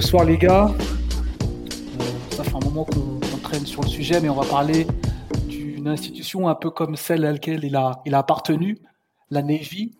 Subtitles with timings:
[0.00, 4.30] Ce soir, les gars, euh, ça fait un moment qu'on traîne sur le sujet, mais
[4.30, 4.86] on va parler
[5.46, 8.78] d'une institution un peu comme celle à laquelle il a, appartenu,
[9.30, 9.92] la Navy.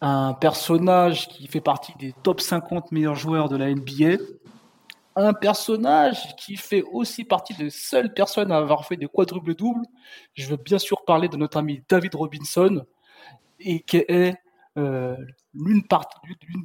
[0.00, 4.22] Un personnage qui fait partie des top 50 meilleurs joueurs de la NBA.
[5.16, 9.84] Un personnage qui fait aussi partie des seules personnes à avoir fait des quadruples-doubles.
[10.34, 12.84] Je veux bien sûr parler de notre ami David Robinson,
[13.58, 14.36] et qui est
[14.76, 15.82] l'une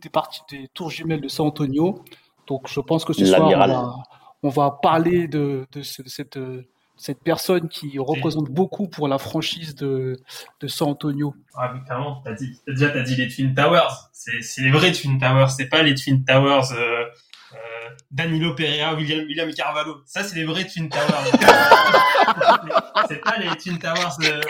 [0.01, 2.03] des parties des tours jumelles de San Antonio.
[2.47, 4.03] Donc je pense que ce soir,
[4.43, 6.39] on va, parler de, cette,
[6.95, 10.17] cette, personne qui représente beaucoup pour la franchise de,
[10.59, 11.35] de San Antonio.
[11.55, 14.09] Ah, mais clairement, as dit, déjà, tu as dit les Twin Towers.
[14.11, 16.71] C'est les vrais Twin Towers, c'est pas les Twin Towers.
[16.71, 17.05] Euh,
[17.53, 17.57] euh,
[18.11, 20.01] Danilo Pereira, William, William Carvalho.
[20.05, 21.31] Ça, c'est les vrais Twin Towers.
[23.07, 24.15] c'est pas les Twin Towers.
[24.19, 24.41] les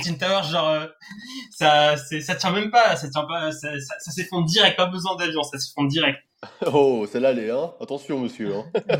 [0.00, 0.86] Twin Towers, genre, euh,
[1.50, 5.42] ça, ça tient même pas, ça tient pas, ça, ça, s'effondre direct, pas besoin d'avion,
[5.42, 6.18] ça s'effondre direct.
[6.72, 8.54] Oh, celle-là, elle est, hein Attention, monsieur.
[8.56, 8.64] Hein.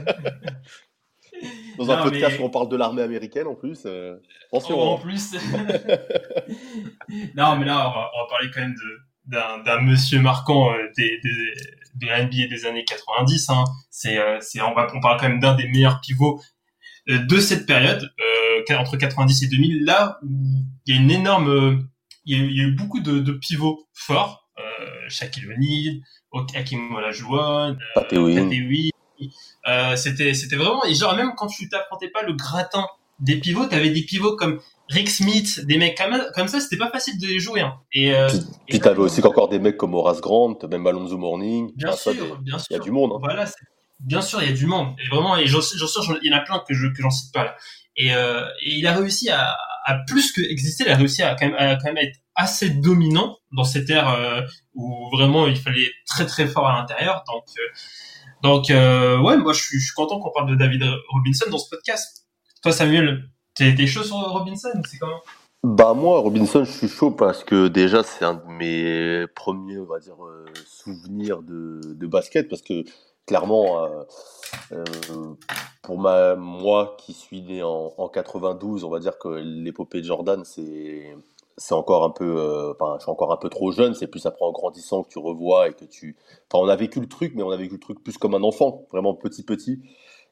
[1.76, 3.82] Dans un podcast où on parle de l'armée américaine en plus.
[3.84, 4.16] Euh,
[4.52, 4.76] attention.
[4.78, 5.00] Oh, en hein.
[5.02, 5.32] plus.
[7.34, 8.76] non, mais là, on va, on va parler quand même
[9.26, 11.54] d'un monsieur marquant euh, des, des,
[11.96, 13.50] de la NBA des années 90.
[13.50, 13.64] Hein.
[13.90, 16.40] C'est, c'est, on, va, on parle quand même d'un des meilleurs pivots
[17.08, 20.28] de cette période, euh, entre 90 et 2000, là où
[20.86, 21.76] il y a une énorme, euh,
[22.24, 24.62] il y a, eu beaucoup de, de pivots forts, euh,
[25.08, 26.02] Shaquille O'Neal,
[26.54, 28.50] Hakim Olajuwon, euh,
[29.68, 32.86] euh, c'était c'était vraiment et genre même quand tu t'affrontais pas le gratin
[33.20, 36.90] des pivots, t'avais des pivots comme Rick Smith, des mecs comme, comme ça, c'était pas
[36.90, 37.60] facile de les jouer.
[37.60, 37.74] Hein.
[37.92, 38.28] Et, euh,
[38.66, 41.72] puis, t'avais aussi encore des mecs comme Horace Grant, même Alonso Morning.
[41.76, 42.66] Bien sûr, bien sûr.
[42.70, 43.12] Il y a du monde.
[43.14, 43.18] Hein.
[43.22, 43.46] Voilà,
[44.02, 44.94] bien sûr, il y a du monde.
[45.10, 47.56] Vraiment, et j'en il y en a plein que je que j'en cite pas là.
[47.96, 49.56] Et, euh, il a réussi à,
[50.06, 54.08] plus que exister, il a réussi à quand même, être assez dominant dans cette ère
[54.08, 54.40] euh,
[54.74, 57.24] où vraiment il fallait être très très fort à l'intérieur.
[57.26, 57.44] Donc,
[58.70, 61.58] euh, donc ouais, moi je suis, je suis content qu'on parle de David Robinson dans
[61.58, 62.26] ce podcast.
[62.62, 65.20] Toi Samuel, t'es chaud sur Robinson C'est comment?
[65.64, 69.84] Bah moi, Robinson, je suis chaud parce que déjà c'est un de mes premiers, on
[69.84, 70.16] va dire,
[70.66, 72.84] souvenirs de, de basket parce que
[73.32, 74.04] clairement, euh,
[74.72, 74.84] euh,
[75.80, 80.44] pour moi qui suis né en, en 92, on va dire que l'épopée de Jordan,
[80.44, 81.16] c'est
[81.56, 83.94] c'est encore un peu, euh, je suis encore un peu trop jeune.
[83.94, 86.16] C'est plus après en grandissant que tu revois et que tu,
[86.52, 88.42] enfin, on a vécu le truc, mais on a vécu le truc plus comme un
[88.42, 89.80] enfant, vraiment petit petit.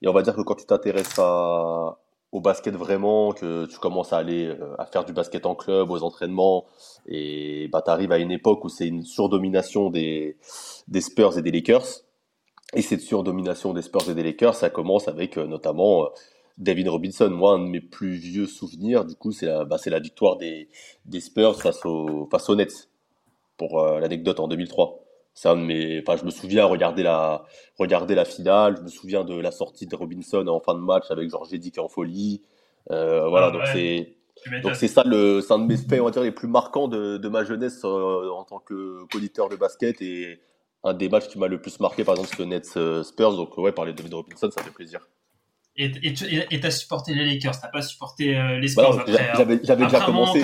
[0.03, 1.99] Et on va dire que quand tu t'intéresses à,
[2.33, 6.03] au basket vraiment, que tu commences à aller à faire du basket en club, aux
[6.03, 6.66] entraînements,
[7.06, 10.37] et bah arrives à une époque où c'est une surdomination des
[11.00, 12.05] Spurs et des Lakers.
[12.75, 16.09] Et cette surdomination des Spurs et des Lakers, ça commence avec euh, notamment euh,
[16.59, 17.29] David Robinson.
[17.31, 20.69] Moi, un de mes plus vieux souvenirs, du coup, c'est la, bah, la victoire des,
[21.05, 22.89] des Spurs face, au, face aux Nets,
[23.57, 25.01] pour euh, l'anecdote en 2003.
[25.35, 27.45] C'est un de mes, enfin, je me souviens regarder la,
[27.79, 31.05] regarder la finale, je me souviens de la sortie de Robinson en fin de match
[31.11, 32.43] avec Georges Eddy en folie.
[32.91, 34.17] Euh, voilà, ah, donc c'est,
[34.63, 36.89] donc c'est ça le, c'est un de mes faits, on va dire, les plus marquants
[36.89, 40.41] de, de ma jeunesse en tant que qu'auditeur de basket et
[40.85, 43.37] un des matchs qui m'a le plus marqué, par exemple, c'est le Nets euh, Spurs.
[43.37, 45.01] Donc, ouais, parler de David Robinson, ça fait plaisir.
[45.77, 49.61] Et tu as supporté les Lakers, t'as pas supporté euh, les Spurs bah après.
[49.63, 50.43] J'avais déjà commencé.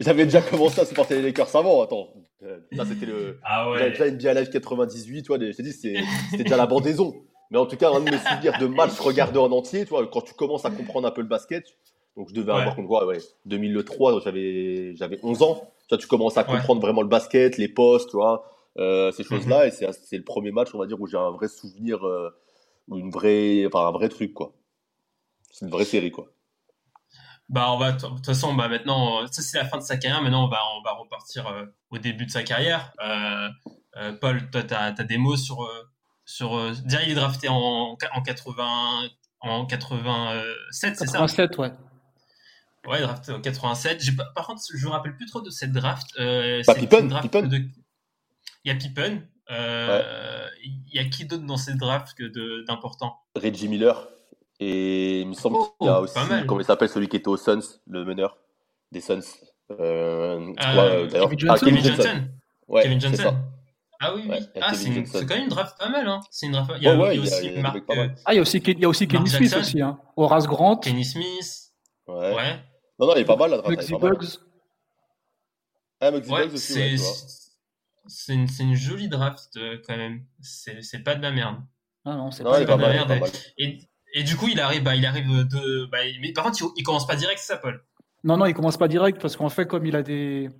[0.00, 1.82] J'avais déjà commencé à supporter les Lakers avant.
[1.82, 2.08] Attends,
[2.42, 3.40] euh, ça c'était le.
[3.42, 3.78] Ah ouais.
[3.94, 5.38] J'avais déjà une Live 98, tu vois.
[5.38, 5.72] Je t'ai dit,
[6.30, 7.14] c'était déjà la bandaison.
[7.50, 10.06] Mais en tout cas, un de mes souvenirs de match regardé en entier, tu vois,
[10.06, 11.64] quand tu commences à comprendre un peu le basket.
[12.16, 15.72] Donc, je devais avoir, comme quoi, ouais, 2003, j'avais, j'avais 11 ans.
[15.82, 18.44] Tu vois, tu commences à comprendre vraiment le basket, les postes, tu vois.
[18.78, 19.64] Euh, ces choses-là.
[19.64, 19.68] Mhm.
[19.68, 22.30] Et c'est le premier match, on va dire, où j'ai un vrai souvenir, euh,
[22.88, 24.54] une vraie, enfin, un vrai truc, quoi.
[25.50, 26.26] C'est une vraie série, quoi.
[27.48, 30.22] Bah, on va, de toute façon, bah, maintenant, ça c'est la fin de sa carrière.
[30.22, 32.92] Maintenant, on va, on va repartir euh, au début de sa carrière.
[34.20, 35.68] Paul, toi, tu as, des mots sur.
[36.24, 39.08] sur dire, il est drafté en, en 80,
[39.40, 41.18] en 87, c'est ça?
[41.18, 41.72] 87, ouais.
[42.86, 44.02] Ouais, drafté en 87.
[44.34, 46.06] Par contre, je me rappelle plus trop de cette draft.
[46.18, 47.42] Euh, bah, Pippen, Pippen.
[47.46, 47.62] De...
[48.68, 49.22] Il y a Pippen.
[49.50, 54.06] Euh, il y a qui d'autre dans ces drafts que d'important Reggie Miller.
[54.60, 56.14] Et il me semble qu'il y a Oh, aussi,
[56.46, 58.36] comment il s'appelle, celui qui était aux Suns, le meneur
[58.92, 59.20] des Suns.
[59.70, 61.30] Euh, Euh, euh, d'ailleurs.
[61.30, 61.64] Kevin Ah, Johnson.
[61.64, 62.02] Kevin Kevin Johnson.
[62.02, 62.28] Johnson.
[62.68, 63.22] Ouais, Kevin Johnson.
[63.22, 63.34] ça.
[64.00, 64.28] Ah oui, oui.
[64.32, 65.18] Ouais, ah, c'est une- Johnson.
[65.18, 66.06] c'est quand même une draft pas mal.
[66.06, 66.20] Hein.
[66.30, 66.70] C'est une draft.
[66.76, 68.42] Il y Ouais, a, ouais, il y a aussi Marc, euh, Ah, il y a
[68.42, 69.98] aussi, il y a aussi Kenny Smith aussi, hein.
[70.14, 71.72] Horace Grant, Kenny Smith.
[72.06, 72.34] Ouais.
[72.34, 72.60] Ouais.
[72.98, 73.90] Non, non, il est pas mal la draft.
[73.98, 74.26] Bugs.
[76.00, 77.12] Ah, Muggsy Ouais, Bugs aussi, ouais, tu vois.
[78.08, 80.24] C'est une, c'est une jolie draft euh, quand même.
[80.40, 81.56] C'est c'est pas de la merde.
[82.04, 83.08] Ah non, c'est pas de la merde.
[83.08, 83.30] mal.
[83.58, 83.78] Et,
[84.14, 85.86] et du coup, il arrive, bah, il arrive de.
[85.86, 87.82] Bah, mais par contre, il, il commence pas direct, c'est ça, Paul?
[88.24, 90.50] Non, non, il commence pas direct parce qu'en fait, comme il a des,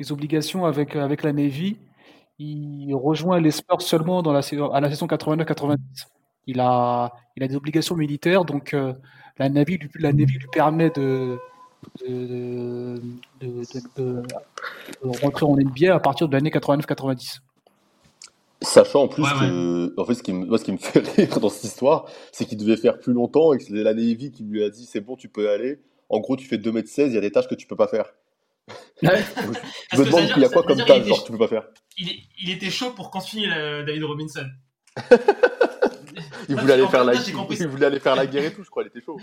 [0.00, 1.78] des obligations avec, avec la Navy,
[2.38, 5.78] il rejoint les Spurs seulement dans la saison, à la saison 89-90.
[6.46, 8.92] Il a, il a des obligations militaires, donc euh,
[9.38, 11.38] la, Navy la Navy lui permet de,
[12.06, 13.00] de,
[13.40, 13.62] de, de-
[13.96, 14.22] de-
[15.02, 17.40] de rentrer en NBA à partir de l'année 89-90.
[18.62, 21.00] Sachant en plus Ouais, que, en fait, ce qui, me, moi, ce qui me fait
[21.16, 24.30] rire dans cette histoire, c'est qu'il devait faire plus longtemps et que c'est la Navy
[24.32, 25.80] qui lui a dit c'est bon, tu peux aller.
[26.08, 28.06] En gros, tu fais 2m16, il y a des tâches que tu peux pas faire.
[29.02, 29.08] Je
[29.98, 31.66] me demande qu'il y a quoi comme tâche, qu'il genre, était- tu peux pas faire.
[31.98, 34.46] Il, est- il était chaud pour continuer la- David Robinson.
[36.48, 38.82] Il voulait aller faire la, il voulait aller faire la guerre et tout, je crois,
[38.84, 39.18] il était chaud.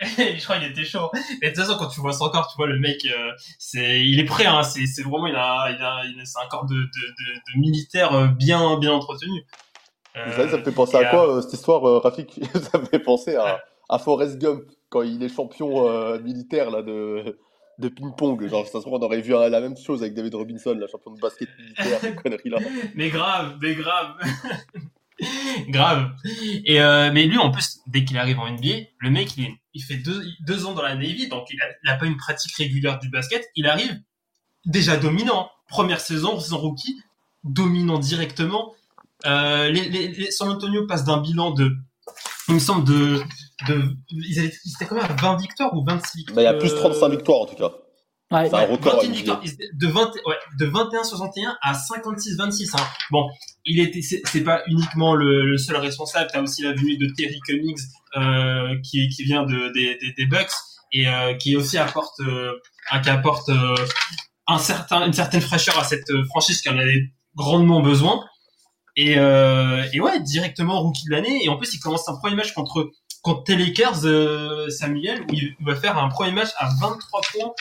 [0.18, 1.10] je crois qu'il était chaud.
[1.40, 4.04] Mais de toute façon, quand tu vois son corps, tu vois le mec, euh, c'est,
[4.04, 4.46] il est prêt.
[4.46, 6.80] Hein, c'est, c'est vraiment, il a, il a, il a- c'est un corps de, de,
[6.80, 9.44] de, de militaire euh, bien, bien entretenu.
[10.16, 12.40] Euh, Vous savez, ça me fait penser à quoi, euh, cette histoire, euh, Rafik?
[12.72, 13.56] Ça me fait penser Ouais.
[13.88, 17.36] à, Forrest Gump, quand il est champion euh, militaire là, de,
[17.78, 18.46] de ping-pong.
[18.48, 20.86] Genre, ça se trouve, on aurait vu euh, la même chose avec David Robinson, la
[20.86, 22.58] champion de basket militaire, cette connerie-là.
[22.94, 24.14] Mais grave, mais grave.
[25.68, 26.12] grave.
[26.64, 29.96] Et euh, mais lui, en plus, dès qu'il arrive en NBA, le mec, il, fait
[29.96, 32.98] deux, deux ans dans la Navy, donc il a, il a pas une pratique régulière
[32.98, 33.44] du basket.
[33.56, 34.00] Il arrive
[34.64, 35.50] déjà dominant.
[35.68, 37.00] Première saison, saison rookie,
[37.42, 38.74] dominant directement.
[39.26, 41.74] Euh, les, les, les San Antonio passe d'un bilan de,
[42.48, 43.22] il me semble, de,
[43.68, 46.36] de ils, avaient, ils étaient quand même à 20 victoires ou 26 victoires.
[46.36, 47.72] Bah, il y a plus de euh, 35 victoires en tout cas.
[48.30, 48.96] Ouais, un record.
[48.96, 49.14] 21 NBA.
[49.14, 49.42] victoires,
[49.74, 52.70] de 20, ouais, de 21-61 à 56-26.
[52.74, 52.86] Hein.
[53.10, 53.28] Bon,
[53.64, 56.30] il était, c'est pas uniquement le, le seul responsable.
[56.32, 57.80] T'as aussi la venue de Terry Cummings
[58.16, 60.50] euh, qui, qui vient de, des, des, des Bucks
[60.92, 62.52] et euh, qui aussi apporte, euh,
[62.90, 63.74] un, qui apporte euh,
[64.46, 68.24] un certain, une certaine fraîcheur à cette franchise qui en avait grandement besoin.
[68.96, 71.44] Et, euh, et ouais, directement rookie de l'année.
[71.44, 72.90] Et en plus, il commence un premier match contre
[73.22, 77.52] contre les Lakers, euh, Samuel, où il va faire un premier match à 23 points,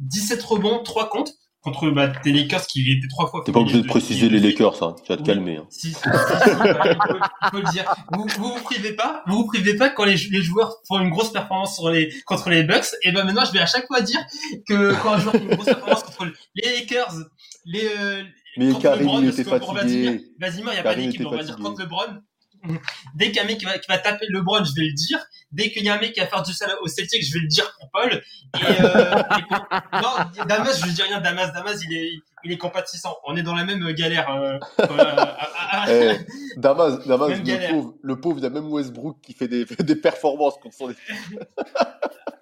[0.00, 3.40] 17 rebonds, 3 comptes contre bah, des Lakers qui étaient trois fois.
[3.42, 4.94] T'es pas obligé de finalistes préciser les Lakers, hein.
[5.02, 5.26] tu vas te Oui.
[5.26, 5.56] calmer.
[5.56, 5.66] hein.
[5.70, 7.94] si, si, si, si, bah, faut, faut le dire.
[8.12, 11.08] Vous, vous vous privez pas, vous vous privez pas quand les, les joueurs font une
[11.08, 12.84] grosse performance sur les, contre les Bucks.
[13.02, 14.20] Et ben maintenant, je vais à chaque fois dire
[14.68, 17.14] que quand un joueur fait une grosse performance contre les Lakers,
[17.64, 18.22] les, euh,
[18.58, 20.20] Mais contre Karim, parce était fatigué.
[20.38, 22.20] Vladimir, il n'y a pas d'équipe, on va dire contre LeBron.
[23.14, 24.92] Dès qu'il y a un mec qui va, qui va taper LeBron, je vais le
[24.92, 25.18] dire.
[25.52, 27.40] Dès qu'il y a un mec qui va faire du sale au Celtic, je vais
[27.40, 28.12] le dire pour Paul.
[28.12, 31.52] Et, euh, et pour- non, Damas, je dis rien Damas.
[31.52, 32.10] Damas, il est,
[32.44, 33.16] il est compatissant.
[33.26, 34.28] On est dans la même galère.
[34.30, 36.14] Euh, euh.
[36.16, 37.70] Eh, Damas, Damas Même le, galère.
[37.70, 40.90] pauvre, le pauvre, il y a même Westbrook qui fait des, des performances contre son
[40.90, 41.44] équipe.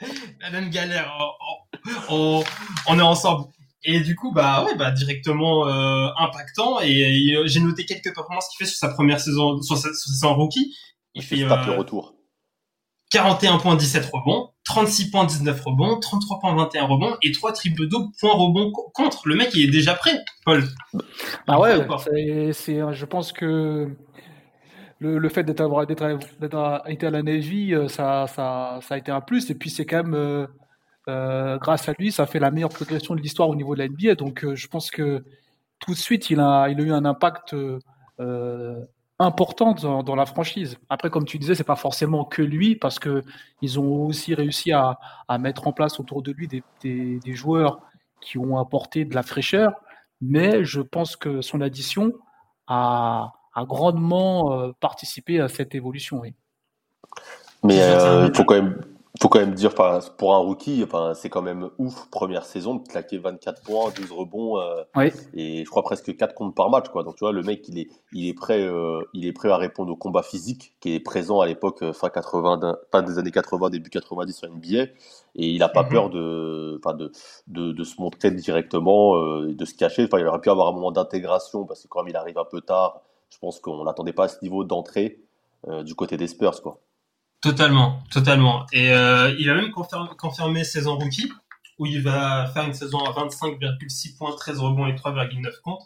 [0.41, 1.13] la même galère.
[2.09, 2.45] On, on,
[2.89, 3.47] on est ensemble.
[3.85, 6.81] Et du coup, bah ouais, bah directement euh, impactant.
[6.83, 9.89] Et, et, euh, j'ai noté quelques performances qu'il fait sur sa première saison, sur sa,
[9.89, 10.75] sur sa saison rookie.
[11.15, 12.15] Il fait tape le euh, retour.
[13.11, 17.87] 41 points, 17 rebonds, 36 points, 19 rebonds, 33 points, 21 rebonds et 3 triples
[17.87, 19.29] doubles points rebonds co- contre.
[19.29, 20.65] Le mec, il est déjà prêt, Paul.
[21.47, 21.87] Ah ouais,
[22.53, 23.95] c'est, je pense que
[24.99, 25.69] le, le fait d'être,
[26.87, 29.51] été à la Navy, euh, ça, ça, ça a été un plus.
[29.51, 30.49] Et puis c'est quand même,
[31.09, 33.81] euh, grâce à lui, ça a fait la meilleure progression de l'histoire au niveau de
[33.81, 34.15] la NBA.
[34.15, 35.25] Donc euh, je pense que
[35.79, 37.55] tout de suite, il a, il a eu un impact
[38.21, 38.85] euh,
[39.19, 40.79] important dans, dans la franchise.
[40.89, 43.23] Après, comme tu disais, c'est pas forcément que lui, parce que
[43.61, 47.35] ils ont aussi réussi à, à mettre en place autour de lui des, des, des
[47.35, 47.81] joueurs
[48.21, 49.75] qui ont apporté de la fraîcheur.
[50.21, 52.13] Mais je pense que son addition
[52.69, 56.21] a, a grandement euh, participé à cette évolution.
[56.21, 56.35] Oui.
[57.65, 58.81] Mais euh, il faut quand même,
[59.21, 59.75] faut quand même dire,
[60.17, 64.59] pour un rookie, c'est quand même ouf première saison de claquer 24 points, 12 rebonds
[64.59, 65.13] euh, Oui.
[65.35, 67.05] et je crois presque 4 comptes par match, quoi.
[67.05, 69.57] Donc tu vois, le mec, il est, il est prêt, euh, il est prêt à
[69.59, 73.19] répondre au combat physique qui est présent à l'époque euh, fin 80, d'un- fin des
[73.19, 74.91] années 80, début 90 sur NBA, et
[75.37, 75.89] il a pas Mhm.
[75.91, 77.13] peur de, enfin, de,
[77.49, 80.05] de, de se montrer directement, euh, et de se cacher.
[80.05, 82.47] Enfin, il aurait pu avoir un moment d'intégration parce que quand même il arrive un
[82.47, 85.21] peu tard, je pense qu'on l'attendait pas à ce niveau d'entrée
[85.85, 86.79] du côté des Spurs, quoi.
[87.43, 88.67] Totalement, totalement.
[88.73, 91.31] Et euh, il a même confirmé, confirmé saison rookie,
[91.79, 95.83] où il va faire une saison à 25,6 points, 13 rebonds et 3,9 comptes.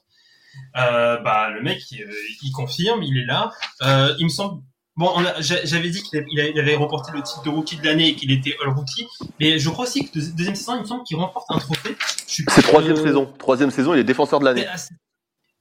[0.76, 2.06] Euh, bah, le mec, il,
[2.42, 3.52] il confirme, il est là.
[3.82, 4.62] Euh, il me semble,
[4.96, 8.56] Bon, j'avais dit qu'il avait remporté le titre de rookie de l'année et qu'il était
[8.62, 9.06] all rookie,
[9.38, 11.94] mais je crois aussi que deuxième saison, il me semble qu'il remporte un trophée.
[12.26, 13.30] C'est troisième saison.
[13.38, 14.66] Troisième saison, il est défenseur de l'année.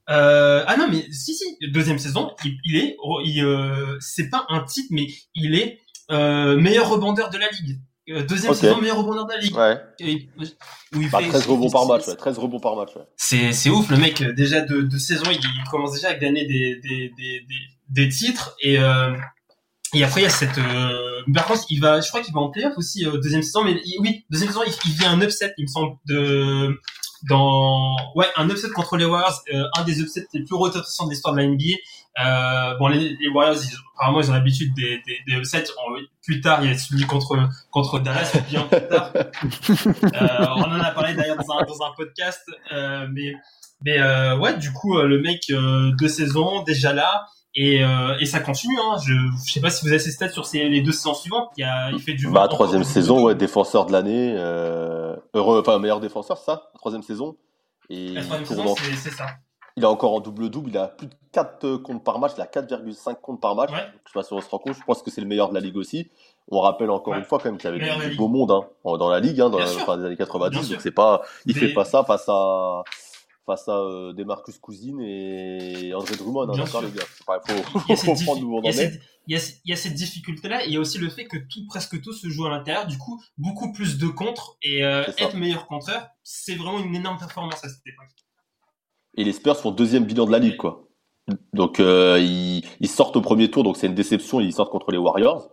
[0.08, 4.62] Euh, ah non, mais si, si, deuxième saison, il, est, il, euh, c'est pas un
[4.62, 7.78] titre, mais il est euh, meilleur rebondeur de la ligue.
[8.08, 9.56] Euh, deuxième saison, meilleur rebondeur de la ligue.
[9.56, 9.80] Ouais.
[9.98, 10.28] Et,
[10.94, 12.94] où il bah, 13 rebonds par match, ouais, 13 rebonds par match.
[12.94, 13.02] Ouais.
[13.16, 16.76] C'est, c'est ouf, le mec, déjà de, de saison, il, commence déjà à gagner des,
[16.76, 19.16] des, des, des, des titres et, euh,
[19.94, 20.58] et après il y a cette.
[20.58, 23.64] Euh, par contre, il va, je crois qu'il va en playoff aussi euh, deuxième saison,
[23.64, 26.78] mais oui, deuxième saison, il, il vient un upset, il me semble, de
[27.28, 31.10] dans ouais un upset contre les Warriors, euh, un des upsets les plus retentissants de
[31.10, 31.76] l'histoire de la NBA.
[32.24, 35.64] Euh, bon, les, les Warriors, ils, apparemment, ils ont l'habitude des, des, des upsets.
[36.22, 37.36] plus tard, il y a celui contre
[37.70, 39.10] contre Dallas, bien plus tard.
[39.14, 42.42] euh, on en a parlé d'ailleurs dans un, dans un podcast,
[42.72, 43.34] euh, mais
[43.84, 45.52] mais euh, ouais, du coup, le mec
[45.98, 47.26] deux saisons déjà là.
[47.58, 48.76] Et, euh, et ça continue.
[48.78, 48.98] Hein.
[49.02, 49.14] Je,
[49.46, 51.48] je sais pas si vous avez ces stats sur ces, les deux saisons suivantes.
[51.56, 52.28] Il, y a, il fait du.
[52.28, 57.36] Bah troisième saison, ouais, défenseur de l'année, euh, heureux, enfin meilleur défenseur, ça, troisième saison.
[57.88, 59.26] Et la troisième saison, c'est ça.
[59.76, 62.46] Il a encore en double-double, il a plus de 4 comptes par match, il a
[62.46, 63.70] 4,5 comptes par match.
[63.70, 63.84] Ouais.
[64.06, 65.54] Je sais pas si on se rend compte, je pense que c'est le meilleur de
[65.54, 66.10] la ligue aussi.
[66.48, 67.18] On rappelle encore ouais.
[67.18, 69.50] une fois quand même qu'il y avait du beau monde hein, dans la ligue, hein,
[69.50, 70.70] dans la fin des années 90.
[70.70, 72.82] Donc c'est pas, il fait pas ça face à
[73.46, 76.50] face à euh, des Marcus Cousine et André Drummond.
[76.50, 77.04] Hein, d'accord, les gars.
[77.88, 79.00] il, faut, prendre où on en est.
[79.28, 80.64] Il y a cette difficulté-là.
[80.66, 82.86] Il y a aussi le fait que tout, presque tout se joue à l'intérieur.
[82.86, 87.18] Du coup, beaucoup plus de contre et euh, être meilleur contreur, c'est vraiment une énorme
[87.18, 88.25] performance à cette époque.
[89.16, 90.88] Et les Spurs font deuxième bilan de la ligue, quoi.
[91.52, 94.40] Donc euh, ils, ils, sortent au premier tour, donc c'est une déception.
[94.40, 95.50] Ils sortent contre les Warriors.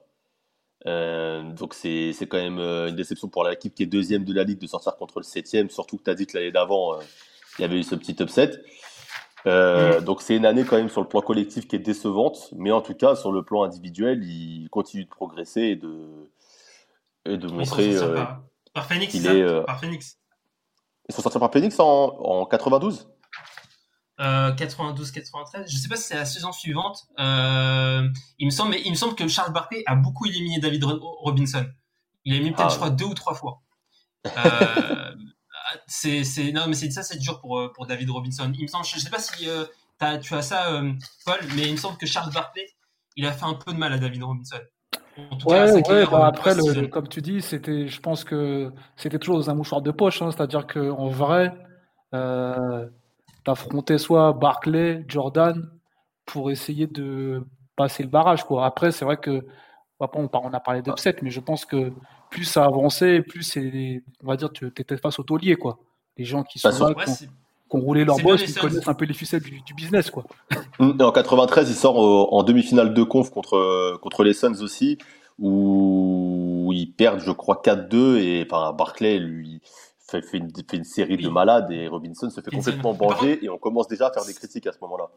[0.86, 4.44] Euh, donc c'est quand même euh, une déception pour l'équipe qui est deuxième de la
[4.44, 5.70] ligue de sortir contre le septième.
[5.70, 7.00] Surtout que tu as dit que l'année d'avant, euh,
[7.58, 8.52] il y avait eu ce petit upset.
[9.46, 10.04] Mm.
[10.04, 12.82] Donc c'est une année quand même sur le plan collectif qui est décevante, mais en
[12.82, 16.30] tout cas sur le plan individuel, il continue de progresser et de,
[17.26, 18.42] et de montrer par,
[18.74, 19.28] par, Phoenix, est.
[19.28, 19.64] Euh...
[19.64, 20.18] Par Phoenix.
[21.10, 23.10] Ils sont sortis par Phoenix en, en 92
[24.20, 27.06] 92-93, je sais pas si c'est la saison suivante.
[27.20, 28.08] Euh,
[28.40, 31.66] il me semble, mais il me semble que Charles Barkley a beaucoup éliminé David Robinson.
[32.26, 33.62] Il a mis peut-être, ah, je crois, deux ou trois fois.
[34.38, 35.14] Euh,
[35.88, 38.52] c'est, c'est, non, mais c'est ça, c'est dur pour, euh, pour David Robinson.
[38.56, 39.66] Il me semble, je sais pas si euh,
[40.22, 40.92] tu as ça, euh,
[41.26, 42.66] Paul, mais il me semble que Charles Barkley,
[43.16, 44.60] il a fait un peu de mal à David Robinson.
[45.32, 48.72] En tout ouais, cas, ouais, bah après, le, comme tu dis, c'était, je pense que
[48.96, 51.54] c'était toujours dans un mouchoir de poche, hein, c'est-à-dire qu'en vrai,
[52.16, 52.88] euh,
[53.44, 55.70] t'affrontais soit Barclay, Jordan,
[56.26, 57.44] pour essayer de
[57.76, 58.66] passer le barrage, quoi.
[58.66, 59.46] Après, c'est vrai que,
[60.00, 61.94] on a parlé d'upset, mais je pense que
[62.30, 65.80] plus ça avançait, plus c'est, on va dire, tu étais face au taulier, quoi.
[66.18, 67.28] Les gens qui sont là, qui,
[67.72, 70.26] ont, roulé leur boss, qui connaissent un peu les ficelles du, business, quoi.
[70.80, 74.98] Mm, en 93, il sort en demi-finale de conf contre, contre les Suns aussi,
[75.40, 79.62] où ils perdent, je crois, 4-2, et enfin, Barclay, lui,
[80.22, 83.50] fait, fait, une, fait une, série de malades, et Robinson se fait complètement banger, et
[83.50, 85.10] on commence déjà à faire des critiques à ce moment-là.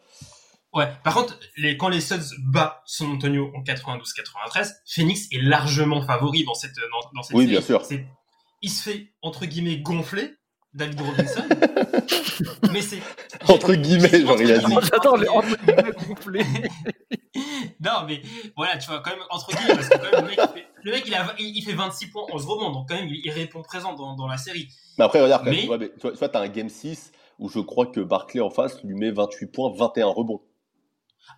[0.72, 0.92] Ouais.
[1.04, 6.44] Par contre, les, quand les Suns bat San Antonio en 92-93, Phoenix est largement favori
[6.44, 7.82] dans cette dans, dans cette Oui, bien sûr.
[8.62, 10.34] Il se fait entre guillemets gonfler
[10.76, 11.42] David Robinson.
[12.72, 13.00] mais c'est
[13.48, 14.74] entre guillemets, genre il a dit.
[14.92, 16.44] J'adore les entre guillemets gonflés.
[17.80, 18.20] non, mais
[18.56, 20.66] voilà, tu vois quand même entre guillemets parce que quand même le mec, il fait,
[20.82, 23.30] le mec il, a, il, fait 26 points en se rebond, donc quand même il,
[23.30, 24.68] répond présent dans, dans la série.
[24.98, 27.48] Mais après regarde, quand même, ouais, mais, tu vois, tu as un game 6 où
[27.48, 30.42] je crois que Barclay en face lui met 28 points, 21 rebonds.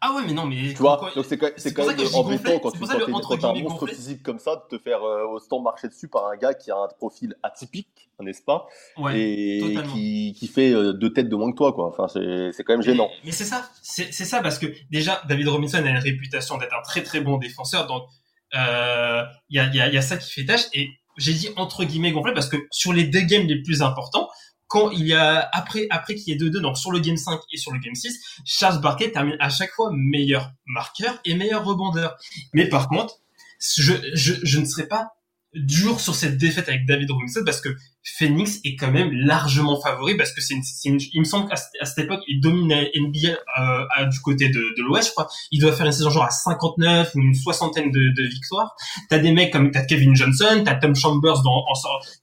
[0.01, 0.75] Ah ouais, mais non, mais.
[0.75, 4.39] Tu vois, donc c'est quand, quand même embêtant quand tu as un monstre physique comme
[4.39, 6.89] ça de te faire euh, au stand marcher dessus par un gars qui a un
[6.99, 8.67] profil atypique, n'est-ce pas?
[8.97, 11.87] Ouais, Et qui, qui, fait euh, deux têtes de moins que toi, quoi.
[11.87, 13.09] Enfin, c'est quand même gênant.
[13.09, 16.75] Mais, mais c'est ça, c'est ça parce que déjà, David Robinson a une réputation d'être
[16.75, 18.05] un très très bon défenseur, donc
[18.53, 20.67] il euh, y, a, y, a, y a ça qui fait tâche.
[20.73, 24.29] Et j'ai dit entre guillemets gonflé parce que sur les deux games les plus importants,
[24.69, 27.41] quand il y a après après qu'il y ait 2-2 donc sur le game 5
[27.53, 31.65] et sur le game 6, Charles Barkley termine à chaque fois meilleur marqueur et meilleur
[31.65, 32.17] rebondeur.
[32.53, 33.17] Mais par contre,
[33.59, 35.18] je, je, je ne serais pas
[35.55, 37.71] dur sur cette défaite avec David Robinson parce que
[38.19, 41.99] Phoenix est quand même largement favori parce que c'est une, il me semble qu'à cette
[41.99, 45.29] époque il domine la NBA euh, du côté de, de l'Ouest je crois.
[45.51, 48.75] Il doit faire une saison genre à 59 ou une soixantaine de, de victoires.
[49.09, 51.75] T'as des mecs comme t'as Kevin Johnson t'as Tom Chambers dans en,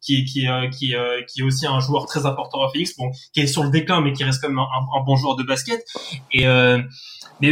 [0.02, 3.12] qui qui euh, qui euh, qui est aussi un joueur très important à Phoenix bon
[3.34, 5.44] qui est sur le déclin mais qui reste quand même un, un bon joueur de
[5.44, 5.84] basket.
[6.32, 6.80] Et euh,
[7.42, 7.50] mais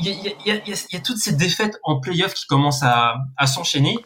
[0.00, 0.60] il y a, y, a,
[0.92, 3.96] y a, toutes ces défaites en playoff qui commencent à, à s'enchaîner.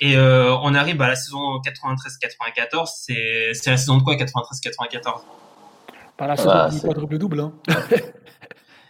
[0.00, 2.90] Et euh, on arrive à la saison 93-94.
[2.94, 5.20] C'est, c'est la saison de quoi 93-94
[6.16, 7.40] Pas la saison du quadruple double.
[7.40, 7.52] Hein.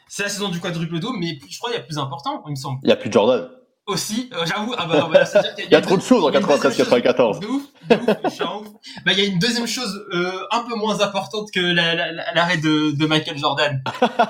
[0.08, 2.50] c'est la saison du quadruple double, mais je crois qu'il y a plus important, il
[2.50, 2.78] me semble.
[2.82, 3.48] Il y a plus de Jordan.
[3.84, 5.24] Aussi, euh, j'avoue, ah bah non, bah,
[5.58, 7.40] il y a, trop de choses en 93-94.
[7.40, 8.68] De ouf, de ouf, je suis un ouf.
[9.04, 12.56] Bah, il y a une deuxième chose euh, un peu moins importante que l'arrêt la,
[12.58, 13.82] de, de Michael Jordan.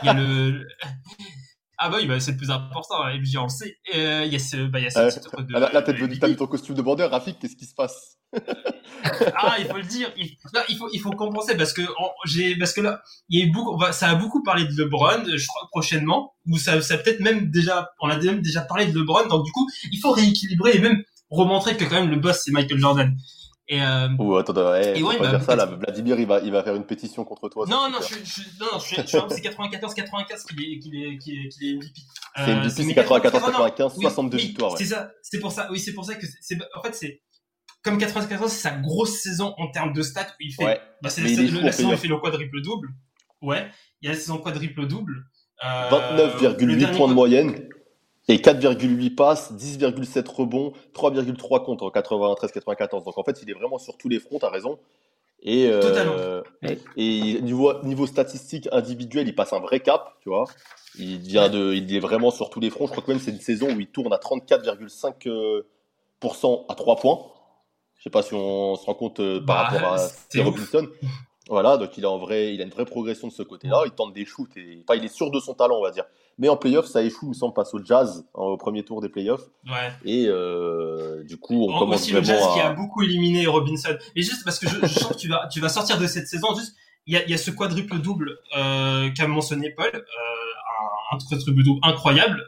[0.02, 0.66] Il y a le,
[1.84, 3.76] ah bah oui, bah, c'est le plus important, et puis on le sait.
[3.94, 5.52] Euh, il y a ce, bah, y a ce euh, titre de.
[5.52, 8.18] Là, là t'as mis ton costume de bandeur, Rafik, qu'est-ce qui se passe
[9.34, 10.12] Ah, il faut le dire.
[10.16, 10.36] Il,
[10.68, 11.82] il faut, il faut compenser parce que
[12.24, 15.46] j'ai, parce que là, il y a beaucoup, ça a beaucoup parlé de LeBron, je
[15.48, 19.26] crois prochainement, ou ça, ça peut-être même déjà, on a même déjà parlé de LeBron,
[19.26, 22.52] donc du coup, il faut rééquilibrer et même remontrer que quand même le boss c'est
[22.52, 23.16] Michael Jordan.
[23.72, 24.06] Et euh...
[24.18, 25.64] Oh, attends, ouais, et ouais, pas bah, dire ça là.
[25.64, 27.64] Vladimir, il va, il va faire une pétition contre toi.
[27.66, 31.46] Non, non, je, je, non, non, je, je, c'est 94-95 qu'il est, qu'il est, qu'il
[31.46, 32.00] est, qu'il est MVP.
[32.36, 34.72] C'est MVP, c'est 94-95, 62 victoires.
[34.72, 34.76] Ouais.
[34.76, 37.22] C'est ça, c'est pour ça, oui, c'est pour ça que c'est, en fait, c'est,
[37.82, 40.80] comme 94, c'est sa grosse saison en termes de stats où il fait, ouais.
[41.00, 41.30] bah, c'est la,
[41.62, 42.90] la saison où il fait le quadruple double.
[43.40, 43.70] Ouais,
[44.02, 45.24] il y a la saison quadruple double.
[45.64, 47.68] Euh, 29,8 points de moyenne.
[48.28, 53.04] Et 4,8 passes, 10,7 rebonds, 3,3 contre en 93-94.
[53.04, 54.78] Donc en fait, il est vraiment sur tous les fronts, t'as raison.
[55.44, 56.40] Et, euh,
[56.96, 60.44] et niveau, niveau statistique individuel, il passe un vrai cap, tu vois.
[60.98, 62.86] Il, vient de, il est vraiment sur tous les fronts.
[62.86, 67.26] Je crois que même c'est une saison où il tourne à 34,5% à 3 points.
[67.96, 70.08] Je sais pas si on se rend compte euh, par bah, rapport à
[70.42, 70.86] Robinson.
[71.48, 73.82] Voilà, donc il a en vrai, il a une vraie progression de ce côté-là.
[73.84, 76.04] Il tente des shoots et, enfin, il est sûr de son talent, on va dire.
[76.38, 79.08] Mais en playoff, ça échoue, il me semble, passe au Jazz au premier tour des
[79.08, 79.48] playoffs.
[79.66, 79.92] Ouais.
[80.04, 83.96] Et euh, du coup, on commence aussi le Jazz qui a beaucoup éliminé Robinson.
[84.14, 86.28] Et juste parce que je, je sens que tu vas, tu vas sortir de cette
[86.28, 86.74] saison, juste,
[87.06, 89.98] il y a, y a ce quadruple double euh, qu'a mentionné Paul, euh,
[91.10, 92.40] un, quadruple double incroyable.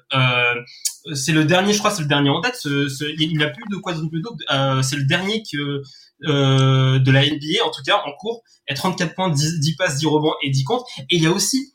[1.12, 2.56] C'est le dernier, je crois, c'est le dernier en date.
[2.56, 4.44] Ce, ce, il n'a plus de quadruple double.
[4.82, 5.82] C'est le dernier que
[6.24, 8.42] euh, de la NBA, en tout cas en cours.
[8.68, 10.86] A 34 points, 10, 10 passes, 10 rebonds et 10 comptes.
[11.10, 11.72] Et il y a aussi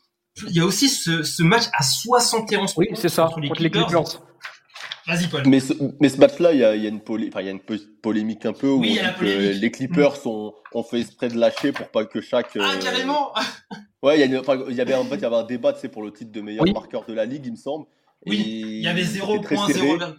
[0.48, 4.22] il y a aussi ce, ce match à 71 oui, c'est ça, contre les Clippers.
[5.06, 5.42] Vas-y, Paul.
[5.46, 7.28] Mais ce, mais ce match-là, il y a, il y a une, polé...
[7.28, 7.60] enfin, il y a une
[8.02, 10.28] polémique un peu où oui, les Clippers mm.
[10.28, 12.50] ont, ont fait exprès de lâcher pour pas que chaque.
[12.58, 12.78] Ah, euh...
[12.78, 13.32] carrément
[14.02, 15.80] Ouais, il y, a enfin, y avait en fait, il y avait un débat tu
[15.80, 16.72] sais, pour le titre de meilleur oui.
[16.72, 17.86] marqueur de la ligue, il me semble.
[18.26, 20.14] Oui, il y avait 0.0.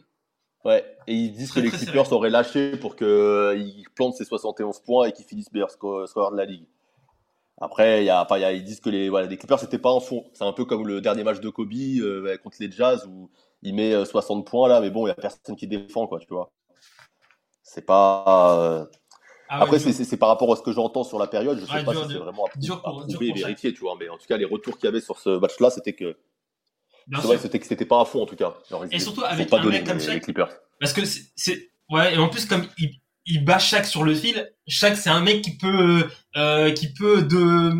[0.63, 4.79] Ouais, et ils disent que les Clippers auraient lâché pour qu'ils euh, plantent ces 71
[4.81, 6.67] points et qu'ils finissent meilleur score de la ligue.
[7.59, 9.99] Après, y a, y a, ils disent que les, voilà, les Clippers, c'était pas en
[9.99, 10.25] fond.
[10.33, 13.29] C'est un peu comme le dernier match de Kobe euh, contre les Jazz où
[13.61, 16.19] il met 60 euh, points là, mais bon, il y a personne qui défend, quoi,
[16.19, 16.51] tu vois.
[17.61, 18.57] C'est pas.
[18.57, 18.85] Euh...
[19.47, 21.59] Ah ouais, Après, c'est par rapport à ce que j'entends sur la période.
[21.59, 23.95] Je sais ouais, pas dur, si c'est vraiment à, prouver et vérifier, tu vois.
[23.99, 26.17] Mais en tout cas, les retours qu'il y avait sur ce match-là, c'était que.
[27.07, 28.53] Vrai, c'était pas à fond en tout cas.
[28.91, 30.13] Et surtout avec un mec comme ça.
[30.79, 31.69] Parce que c'est.
[31.89, 34.51] Ouais, et en plus, comme il, il bat chaque sur le fil.
[34.67, 37.71] Chaque, c'est un mec qui peut, euh, qui peut de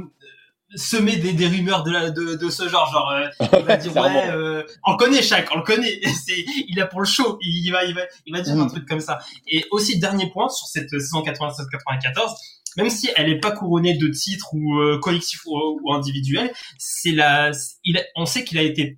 [0.75, 2.91] semer des, des rumeurs de, la, de, de ce genre.
[2.91, 3.27] Genre, euh,
[3.59, 5.99] il va dire ouais, euh, on connaît chaque, on le connaît.
[6.25, 7.37] C'est, il est pour le show.
[7.41, 8.61] Il va, il va, il va dire mm.
[8.61, 9.19] un truc comme ça.
[9.47, 12.35] Et aussi dernier point sur cette saison 96-94.
[12.77, 17.11] Même si elle n'est pas couronnée de titres ou euh, collectif ou, ou, individuel, c'est
[17.11, 17.51] la,
[17.83, 18.97] il, on sait qu'il a été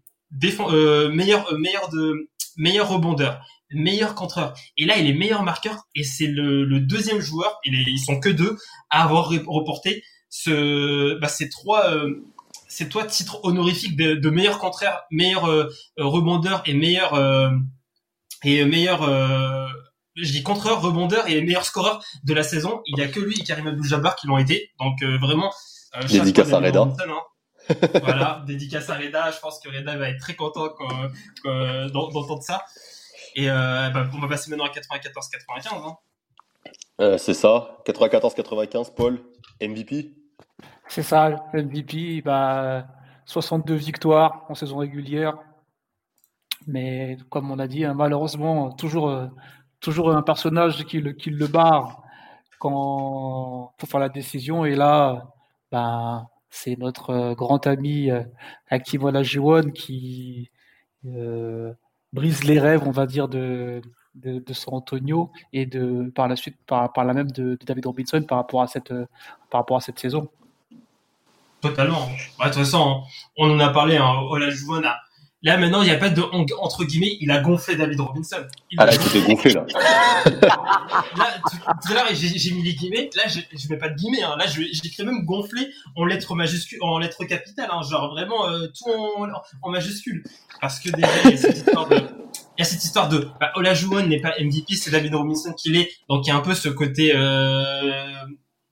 [0.59, 4.53] euh, meilleur, meilleur de meilleur rebondeur, meilleur contreur.
[4.77, 8.19] Et là, il est meilleur marqueur et c'est le, le, deuxième joueur, et ils sont
[8.19, 8.57] que deux,
[8.89, 12.23] à avoir reporté ce, bah, ces trois, euh,
[12.67, 17.49] ces trois titres honorifiques de, de meilleur contraire, meilleur euh, rebondeur et meilleur euh,
[18.43, 19.67] et meilleur euh,
[20.15, 22.81] je dis contreur, rebondeur et meilleur scoreur de la saison.
[22.85, 24.71] Il y a que lui et Karim Abdul-Jabbar qui l'ont été.
[24.79, 25.51] Donc euh, vraiment.
[25.95, 26.81] Euh, Dédicace à Reda.
[26.81, 26.95] Hein.
[28.01, 29.31] Voilà, dédicace à Reda.
[29.31, 30.69] Je pense que Reda va être très content
[31.43, 32.63] d'entendre ça.
[33.35, 35.67] Et euh, bah, on va passer maintenant à 94-95.
[35.73, 35.97] Hein.
[37.01, 39.19] Euh, c'est ça, 94-95, Paul,
[39.61, 40.13] MVP
[40.87, 42.87] C'est ça, MVP, bah,
[43.25, 45.37] 62 victoires en saison régulière.
[46.67, 49.27] Mais comme on a dit, hein, malheureusement, toujours, euh,
[49.79, 52.01] toujours un personnage qui le, qui le barre
[52.59, 54.63] quand faut faire la décision.
[54.63, 55.33] Et là,
[55.71, 58.21] bah, c'est notre euh, grand ami euh,
[58.69, 60.51] Hakim Olajuwon qui
[61.07, 61.73] euh,
[62.13, 63.81] brise les rêves, on va dire, de,
[64.13, 68.21] de, San Antonio et de par la suite, par, la même de, de, David Robinson
[68.21, 68.93] par rapport à cette,
[69.49, 70.29] par rapport à cette saison.
[71.59, 72.07] Totalement.
[72.37, 73.01] Bah, de toute façon,
[73.35, 73.97] on en a parlé.
[73.97, 74.97] Hein, Olajuwon a,
[75.43, 78.45] Là, maintenant, il n'y a pas de entre guillemets, il a gonflé David Robinson.
[78.71, 79.65] Il ah, là, il gonflé, là.
[80.41, 83.09] là, tout, à l'heure, j'ai mis les guillemets.
[83.17, 84.37] Là, je, je mets pas de guillemets, hein.
[84.37, 87.81] Là, j'écris même gonflé en lettres majuscules, en lettres capitales, hein.
[87.81, 89.27] Genre, vraiment, euh, tout en,
[89.61, 90.23] en majuscules.
[90.61, 91.97] Parce que déjà, il y a cette histoire de,
[92.57, 95.71] il y a cette histoire de, bah, Olajuwon n'est pas MVP, c'est David Robinson qui
[95.71, 95.89] l'est.
[96.07, 98.05] Donc, il y a un peu ce côté, euh,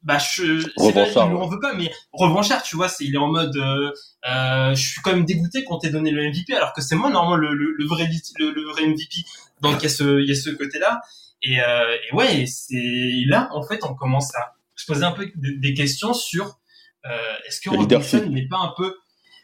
[0.04, 3.56] bah je revanchard, il veut pas mais revanchard tu vois c'est il est en mode
[3.56, 3.92] euh,
[4.28, 7.12] euh, je suis quand même dégoûté qu'on t'ait donné le MVP alors que c'est moi
[7.12, 8.10] normalement le, le, vrai
[8.40, 9.24] le, vrai MVP
[9.62, 11.02] donc il y a ce il y a ce côté là
[11.44, 15.32] et, euh, et ouais c'est là en fait on commence à se poser un peu
[15.36, 16.58] des questions sur
[17.06, 18.96] euh, est-ce que Robinson n'est pas un peu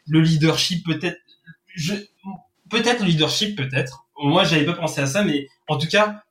[0.08, 1.18] le leadership peut-être
[1.74, 1.94] je
[2.68, 4.06] peut-être le leadership peut-être.
[4.20, 6.22] Moi j'avais pas pensé à ça mais en tout cas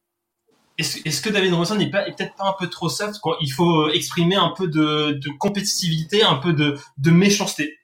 [0.78, 3.88] est-ce que David Robinson n'est pas peut-être pas un peu trop soft quoi Il faut
[3.88, 7.80] euh, exprimer un peu de, de compétitivité, un peu de, de méchanceté?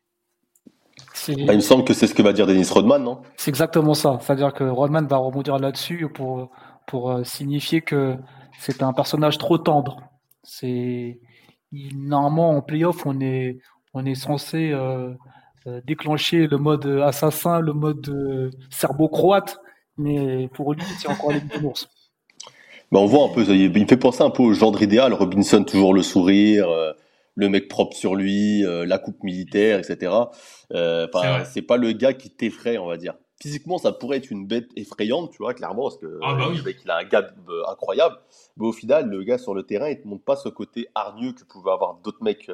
[1.28, 3.22] Bah, il me semble que c'est ce que va dire Dennis Rodman, non?
[3.38, 4.20] C'est exactement ça.
[4.22, 6.52] C'est-à-dire que Rodman va rebondir là-dessus pour,
[6.86, 8.18] pour euh, signifier que
[8.60, 10.02] c'est un personnage trop tendre.
[10.44, 11.20] C'est
[11.72, 13.58] normalement en playoff, on est
[13.96, 15.14] on est censé euh,
[15.86, 19.58] déclencher le mode assassin, le mode serbo-croate,
[19.98, 21.88] mais pour lui, c'est encore les ours.
[22.94, 25.14] Ben, on voit un peu, il me fait penser un peu au genre idéal.
[25.14, 26.94] Robinson, toujours le sourire, euh,
[27.34, 30.14] le mec propre sur lui, euh, la coupe militaire, etc.
[30.74, 31.08] Euh,
[31.52, 33.16] c'est pas le gars qui t'effraie, on va dire.
[33.42, 36.62] Physiquement, ça pourrait être une bête effrayante, tu vois, clairement, parce que ah, bah le
[36.62, 37.28] mec, il a un gars
[37.68, 38.16] incroyable.
[38.58, 41.34] Mais au final, le gars sur le terrain, il te montre pas ce côté hargneux
[41.34, 42.52] que pouvaient avoir d'autres mecs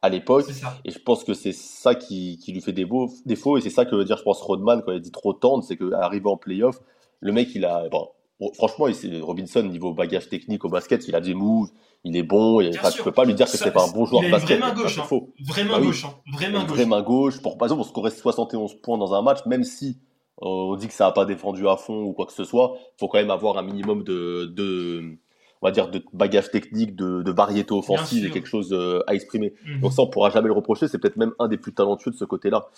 [0.00, 0.46] à l'époque.
[0.86, 3.58] Et je pense que c'est ça qui, qui, lui fait des beaux défauts.
[3.58, 5.76] Et c'est ça que veut dire, je pense, Rodman quand il dit trop tendre, c'est
[5.76, 6.80] qu'arrivé en playoff,
[7.20, 7.90] le mec, il a.
[7.90, 8.08] Bon,
[8.54, 8.86] franchement,
[9.20, 11.68] Robinson, niveau bagage technique au basket, il a des moves,
[12.04, 12.60] il est bon.
[12.60, 14.58] Et, tu peux pas lui dire que c'est pas un bon joueur de basket.
[14.58, 15.04] Vraiment gauche, hein.
[15.40, 16.14] Vraiment bah gauche, hein.
[16.32, 16.70] Vraiment gauche.
[16.70, 17.42] Vraiment gauche.
[17.42, 19.98] Pour, par exemple, on scorer 71 points dans un match, même si
[20.42, 22.76] euh, on dit que ça n'a pas défendu à fond ou quoi que ce soit,
[22.76, 25.18] il faut quand même avoir un minimum de, de
[25.62, 29.14] on va dire, de bagage technique, de, de variété offensive et quelque chose euh, à
[29.14, 29.52] exprimer.
[29.66, 29.80] Mhm.
[29.80, 30.88] Donc ça, on pourra jamais le reprocher.
[30.88, 32.68] C'est peut-être même un des plus talentueux de ce côté-là.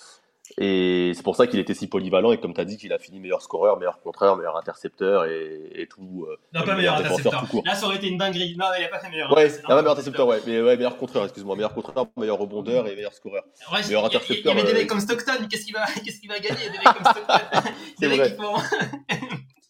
[0.59, 2.99] Et c'est pour ça qu'il était si polyvalent et comme tu as dit qu'il a
[2.99, 6.27] fini meilleur scoreur, meilleur contreur, meilleur intercepteur et, et tout.
[6.29, 7.47] Euh, non, pas meilleur intercepteur.
[7.65, 8.55] Là, ça aurait été une dinguerie.
[8.59, 9.33] Non, il a pas fait meilleur.
[9.33, 10.41] Ouais, non, meilleur intercepteur, ouais.
[10.47, 11.57] Mais ouais, meilleur contreur, excuse-moi.
[11.57, 13.45] Meilleur contreur, meilleur rebondeur et meilleur scoreur.
[13.73, 14.53] Ouais, meilleur intercepteur.
[14.53, 15.47] Il y, avait des mecs euh, comme Stockton.
[15.51, 16.69] Qu'est-ce qu'il va, qu'est-ce qu'il va gagner?
[16.69, 17.71] Des mecs comme Stockton.
[18.01, 18.55] des mecs qui font.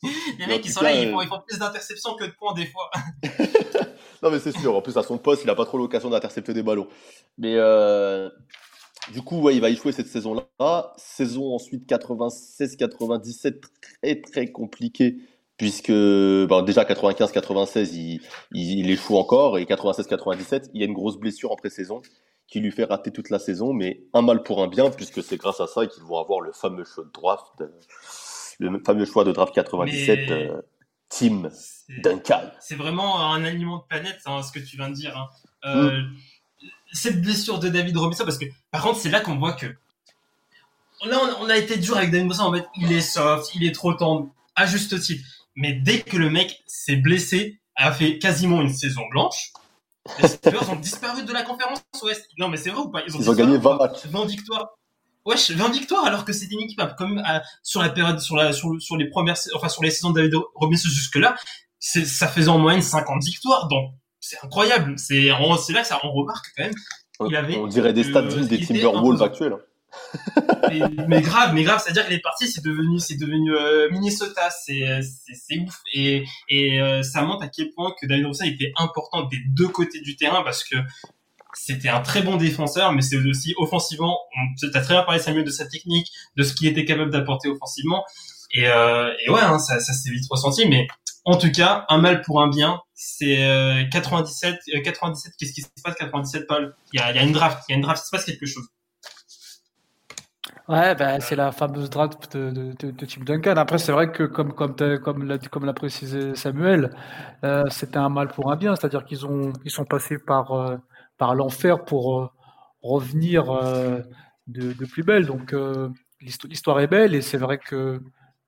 [0.38, 2.66] Les mecs qui sont là, ils, font, ils font plus d'interceptions que de points des
[2.66, 2.90] fois.
[4.22, 4.74] non, mais c'est sûr.
[4.74, 6.88] En plus, à son poste, il n'a pas trop l'occasion d'intercepter des ballons.
[7.38, 8.28] Mais euh,
[9.10, 10.92] du coup, ouais, il va échouer cette saison-là.
[10.96, 13.60] Saison ensuite 96-97,
[14.00, 15.16] très très compliquée,
[15.56, 18.20] puisque bon, déjà 95-96, il,
[18.52, 22.02] il, échoue encore, et 96-97, il y a une grosse blessure en pré-saison
[22.46, 25.36] qui lui fait rater toute la saison, mais un mal pour un bien, puisque c'est
[25.36, 27.68] grâce à ça qu'ils vont avoir le fameux choix de draft, euh,
[28.58, 30.62] le fameux choix de draft 97, euh,
[31.08, 31.48] Tim
[32.02, 32.50] Duncan.
[32.60, 35.16] C'est vraiment un aliment de planète, hein, ce que tu viens de dire.
[35.16, 35.28] Hein.
[35.64, 36.12] Euh, mm
[36.92, 39.66] cette blessure de David Robinson, parce que par contre, c'est là qu'on voit que
[41.04, 42.44] là, on, a été dur avec David Robinson.
[42.44, 45.24] En fait, il est soft, il est trop tendre, à juste titre.
[45.56, 49.52] Mais dès que le mec s'est blessé, a fait quasiment une saison blanche,
[50.20, 52.28] les Spurs ont disparu de la conférence Ouest.
[52.38, 53.02] Non, mais c'est vrai ou pas?
[53.06, 54.06] Ils ont, gagné 20 matchs.
[54.06, 54.70] 20 victoires.
[55.24, 57.22] Wesh, 20 victoires alors que c'était une équipe comme
[57.62, 60.34] sur la période sur la sur, sur les premières enfin sur les saisons de David
[60.56, 61.36] Robinson jusque là,
[61.78, 64.94] ça faisait en moyenne 50 victoires donc c'est incroyable.
[64.96, 66.74] C'est là que ça on remarque quand même.
[67.28, 69.56] Il avait, on dirait des stats des Timberwolves actuels.
[71.06, 75.00] mais, grave, mais grave, c'est-à-dire qu'il est parti, c'est devenu, c'est devenu euh, Minnesota, c'est,
[75.02, 79.24] c'est, ouf, et, et euh, ça montre à quel point que David Robinson était important
[79.24, 80.76] des deux côtés du terrain parce que
[81.52, 84.18] c'était un très bon défenseur, mais c'est aussi offensivement.
[84.58, 87.50] Tu as très bien parlé Samuel de sa technique, de ce qu'il était capable d'apporter
[87.50, 88.04] offensivement,
[88.54, 90.86] et, euh, et ouais, hein, ça, ça s'est vite ressenti, mais
[91.24, 94.54] en tout cas, un mal pour un bien, c'est 97.
[94.74, 96.74] Euh, 97, euh, qu'est-ce qui se passe 97, Paul?
[96.92, 98.68] Il y, a, une draft, il y a une draft, il se passe quelque chose.
[100.68, 103.56] Ouais, bah, c'est la fameuse draft de, de, de, Tim Duncan.
[103.56, 106.94] Après, c'est vrai que comme comme comme l'a comme l'a précisé Samuel,
[107.44, 110.76] euh, c'était un mal pour un bien, c'est-à-dire qu'ils ont ils sont passés par euh,
[111.18, 112.30] par l'enfer pour euh,
[112.82, 113.44] revenir
[114.46, 115.26] de, de, plus belle.
[115.26, 115.54] Donc
[116.20, 118.00] l'histoire est belle et c'est vrai que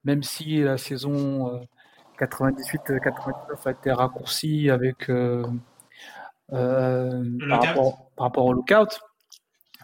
[0.03, 1.61] même si la saison
[2.19, 5.45] 98-99 a été raccourci avec euh,
[6.53, 8.99] euh, par, rapport, au lookout.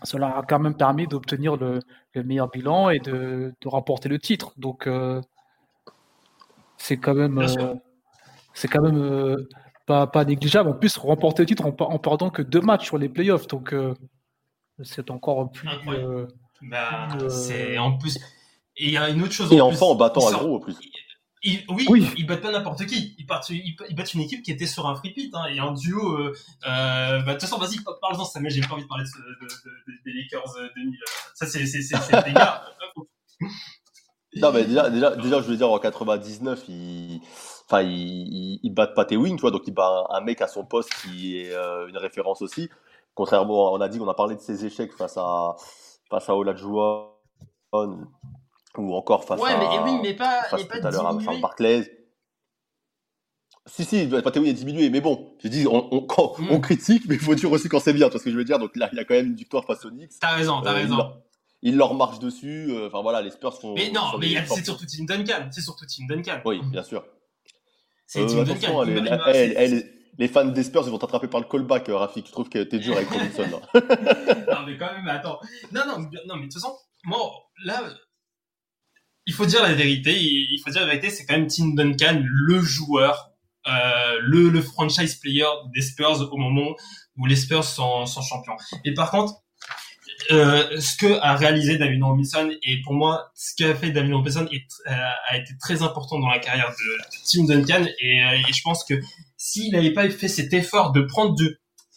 [0.04, 1.80] Cela a quand même permis d'obtenir le,
[2.16, 4.54] meilleur bilan et de, remporter le titre.
[4.58, 5.22] Donc euh,
[6.78, 7.48] c'est quand même
[8.54, 9.46] c'est quand même
[9.86, 10.70] pas, pas, négligeable.
[10.70, 13.48] En plus, remporter le titre en, en, perdant que deux matchs sur les playoffs.
[13.48, 13.76] Donc
[14.84, 15.70] c'est encore plus.
[16.64, 18.18] Bah, c'est en plus.
[18.78, 19.52] Et il y a une autre chose.
[19.52, 20.78] Et enfin en battant à gros en plus
[21.44, 23.16] oui, oui, ils battent pas n'importe qui.
[23.18, 25.72] Ils, partent, ils, battent une équipe qui était sur un free pit hein, et un
[25.72, 26.20] duo.
[26.20, 26.34] Euh,
[26.68, 29.94] euh, bah, de toute façon, vas-y, parle-en, mais J'ai pas envie de parler de, de,
[30.06, 30.94] des Lakers 2000.
[30.94, 32.64] Euh, ça, c'est des gars.
[34.36, 37.22] non, mais déjà, déjà, déjà, je veux dire, en 99, il
[37.68, 40.64] enfin, il, il, bat pas Ewing, tu vois, donc il bat un, mec à son
[40.64, 41.56] poste qui est
[41.90, 42.70] une référence aussi.
[43.16, 45.56] Contrairement, on a dit qu'on a parlé de ses échecs face à
[46.08, 47.08] face à Olajuwon
[48.78, 49.58] ou encore face ouais, à.
[49.58, 52.02] Mais Ewing n'est pas, face pas tout à l'heure à Barclays.
[53.68, 56.48] Si, si, Patéo est diminué, mais bon, je dis, on, on, quand, mm.
[56.50, 58.58] on critique, mais il faut dire aussi quand c'est bien, parce que je veux dire,
[58.58, 60.14] donc là, il y a quand même une victoire face aux Knicks.
[60.20, 61.14] T'as raison, t'as euh, raison.
[61.62, 63.76] Il leur, marche dessus, euh, enfin voilà, les Spurs sont.
[63.76, 66.42] Mais non, mais c'est surtout Tim Duncan, c'est surtout Tim Duncan.
[66.44, 67.06] Oui, bien sûr.
[68.08, 68.82] C'est Tim euh, Duncan.
[68.82, 68.94] Les,
[69.28, 72.28] elle, elle, les fans des Spurs, ils vont t'attraper par le callback, Rafik.
[72.28, 73.44] Je trouve que t'es dur avec Robinson.
[73.52, 75.40] non, mais quand même, attends.
[75.72, 77.20] Non, non, non, mais de toute façon, moi,
[77.64, 77.84] là,
[79.26, 80.18] il faut dire la vérité.
[80.20, 83.32] Il faut dire la vérité, c'est quand même Tim Duncan, le joueur
[83.68, 86.76] euh, le, franchise player des Spurs au moment
[87.18, 88.56] où les Spurs sont, champions.
[88.86, 89.36] Et par contre,
[90.32, 94.48] euh, ce que a réalisé David Robinson et pour moi ce qu'a fait David Robinson
[94.52, 94.92] euh,
[95.30, 98.96] a été très important dans la carrière de, Tim Duncan et, je pense que
[99.38, 101.36] s'il n'avait pas fait cet effort de prendre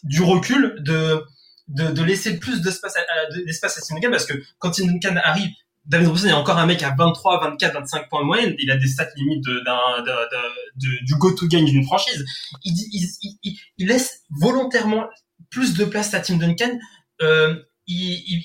[0.03, 1.23] du, recul, de,
[1.67, 5.51] de, laisser plus d'espace à Tim Duncan parce que quand Tim Duncan arrive
[5.85, 8.55] David Robinson est encore un mec à 23, 24, 25 points de moyenne.
[8.59, 12.25] Il a des stats limites de, du go-to-game d'une franchise.
[12.63, 15.05] Il, laisse volontairement
[15.49, 16.79] plus de place à Tim Duncan.
[17.21, 17.55] Euh,
[17.87, 18.41] il,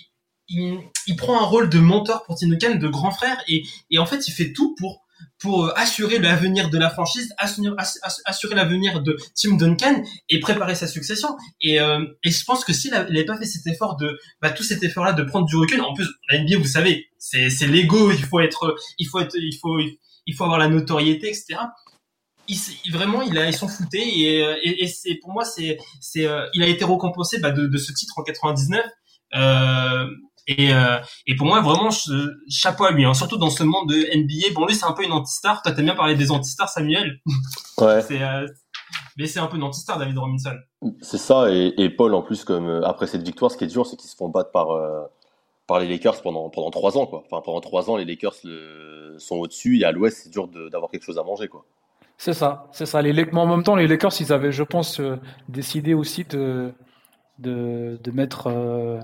[1.17, 4.33] prend un rôle de mentor pour Tim Duncan, de grand frère, et en fait, il
[4.33, 5.00] fait tout pour
[5.41, 7.75] pour euh, assurer l'avenir de la franchise, assurer,
[8.27, 11.37] assurer l'avenir de Tim Duncan et préparer sa succession.
[11.61, 14.63] Et, euh, et je pense que s'il n'avait pas fait cet effort de, bah, tout
[14.63, 18.13] cet effort-là de prendre du recul, en plus, la NBA, vous savez, c'est, c'est l'ego,
[18.13, 19.79] il faut être, il faut être, il faut,
[20.27, 21.57] il faut avoir la notoriété, etc.
[22.47, 25.79] Il, vraiment, il a, ils sont foutés et, euh, et, et c'est, pour moi, c'est,
[26.01, 28.85] c'est, il a été récompensé bah, de, de ce titre en 99.
[29.37, 30.07] Euh,
[30.51, 31.91] et, euh, et pour moi, vraiment,
[32.49, 33.15] chapeau à lui, hein.
[33.15, 34.53] surtout dans ce monde de NBA.
[34.55, 35.63] Bon, lui, c'est un peu une anti-star.
[35.63, 37.21] Toi, t'aimes bien parler des anti-stars, Samuel?
[37.79, 38.03] Ouais.
[38.09, 38.49] c'est, euh,
[39.17, 40.57] mais c'est un peu une anti-star, David Robinson.
[41.03, 43.69] C'est ça, et, et, Paul, en plus, comme euh, après cette victoire, ce qui est
[43.69, 45.03] dur, c'est qu'ils se font battre par, euh,
[45.69, 47.23] par les Lakers pendant, pendant trois ans, quoi.
[47.27, 50.91] Enfin, pendant trois ans, les Lakers le, sont au-dessus, et à l'ouest, c'est dur d'avoir
[50.91, 51.65] quelque chose à manger, quoi.
[52.19, 53.01] C'est ça, c'est ça.
[53.01, 55.01] Les, mais en même temps, les Lakers, ils avaient, je pense,
[55.49, 56.75] décidé aussi de,
[57.41, 59.01] de, de mettre euh,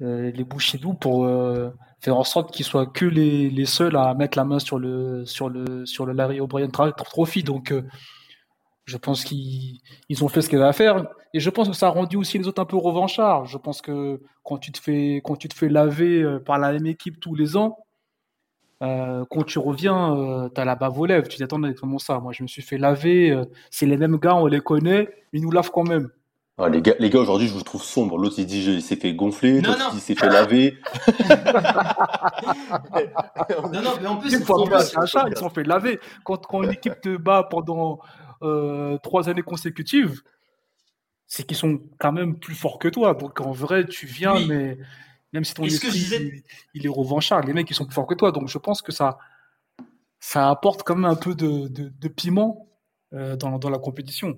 [0.00, 4.14] les bouchées doux pour euh, faire en sorte qu'ils soient que les, les, seuls à
[4.14, 7.42] mettre la main sur le sur le sur le Larry O'Brien Trophy.
[7.42, 7.82] Donc euh,
[8.86, 11.74] je pense qu'ils ils ont fait ce qu'ils avaient à faire et je pense que
[11.74, 13.46] ça a rendu aussi les autres un peu revanchards.
[13.46, 16.86] Je pense que quand tu te fais quand tu te fais laver par la même
[16.86, 17.78] équipe tous les ans,
[18.82, 21.28] euh, quand tu reviens, euh, tu as la bave aux lèvres.
[21.28, 22.18] Tu t'attends comment ça?
[22.20, 23.38] Moi, je me suis fait laver.
[23.70, 26.10] c'est les mêmes gars, on les connaît, ils nous lavent quand même.
[26.62, 28.18] Ah, les gars, les gars aujourd'hui, je vous trouve sombre.
[28.18, 30.76] L'autre, il dit il s'est fait gonfler, l'autre, il s'est fait laver.
[33.72, 35.98] non, non, mais en plus, ils se sont fait laver.
[36.22, 38.00] Quand, quand une équipe te bat pendant
[38.42, 40.20] euh, trois années consécutives,
[41.26, 43.14] c'est qu'ils sont quand même plus forts que toi.
[43.14, 44.76] Donc en vrai, tu viens, mais
[45.32, 46.42] même si ton esprit
[46.74, 48.32] il, est revanchard, les mecs ils sont plus forts que toi.
[48.32, 49.16] Donc je pense que ça,
[50.18, 52.68] ça apporte quand même un peu de, de, piment
[53.14, 54.36] euh, dans, dans la compétition.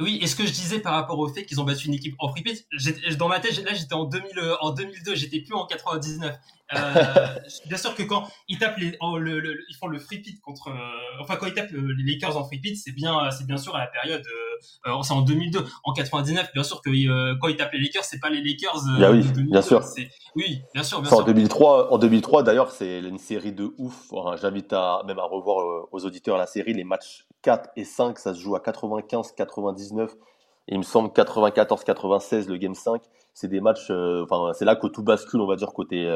[0.00, 2.14] Oui, et ce que je disais par rapport au fait qu'ils ont battu une équipe
[2.18, 2.44] en free
[3.16, 6.36] dans ma tête, là j'étais en, 2000, euh, en 2002, j'étais plus en 99.
[6.74, 7.26] Euh,
[7.66, 10.68] bien sûr que quand ils tapent les, le, le, ils font le free pit contre,
[10.68, 13.74] euh, enfin quand ils tapent les Lakers en free pit, c'est bien, c'est bien sûr
[13.74, 14.24] à la période,
[14.86, 15.64] euh, c'est en 2002.
[15.84, 16.90] En 99, bien sûr que
[17.40, 18.80] quand ils tapent les Lakers, c'est pas les Lakers.
[18.98, 19.82] Bah oui, bien sûr.
[20.36, 21.18] Oui, bien sûr, bien sûr.
[21.18, 24.10] En 2003, en 2003 d'ailleurs, c'est une série de ouf.
[24.40, 28.34] J'invite à même à revoir aux auditeurs la série, les matchs 4 et 5, ça
[28.34, 30.12] se joue à 95, 99
[30.70, 33.02] et il me semble 94, 96 le game 5.
[33.32, 36.06] C'est des matchs, enfin c'est là que tout bascule, on va dire côté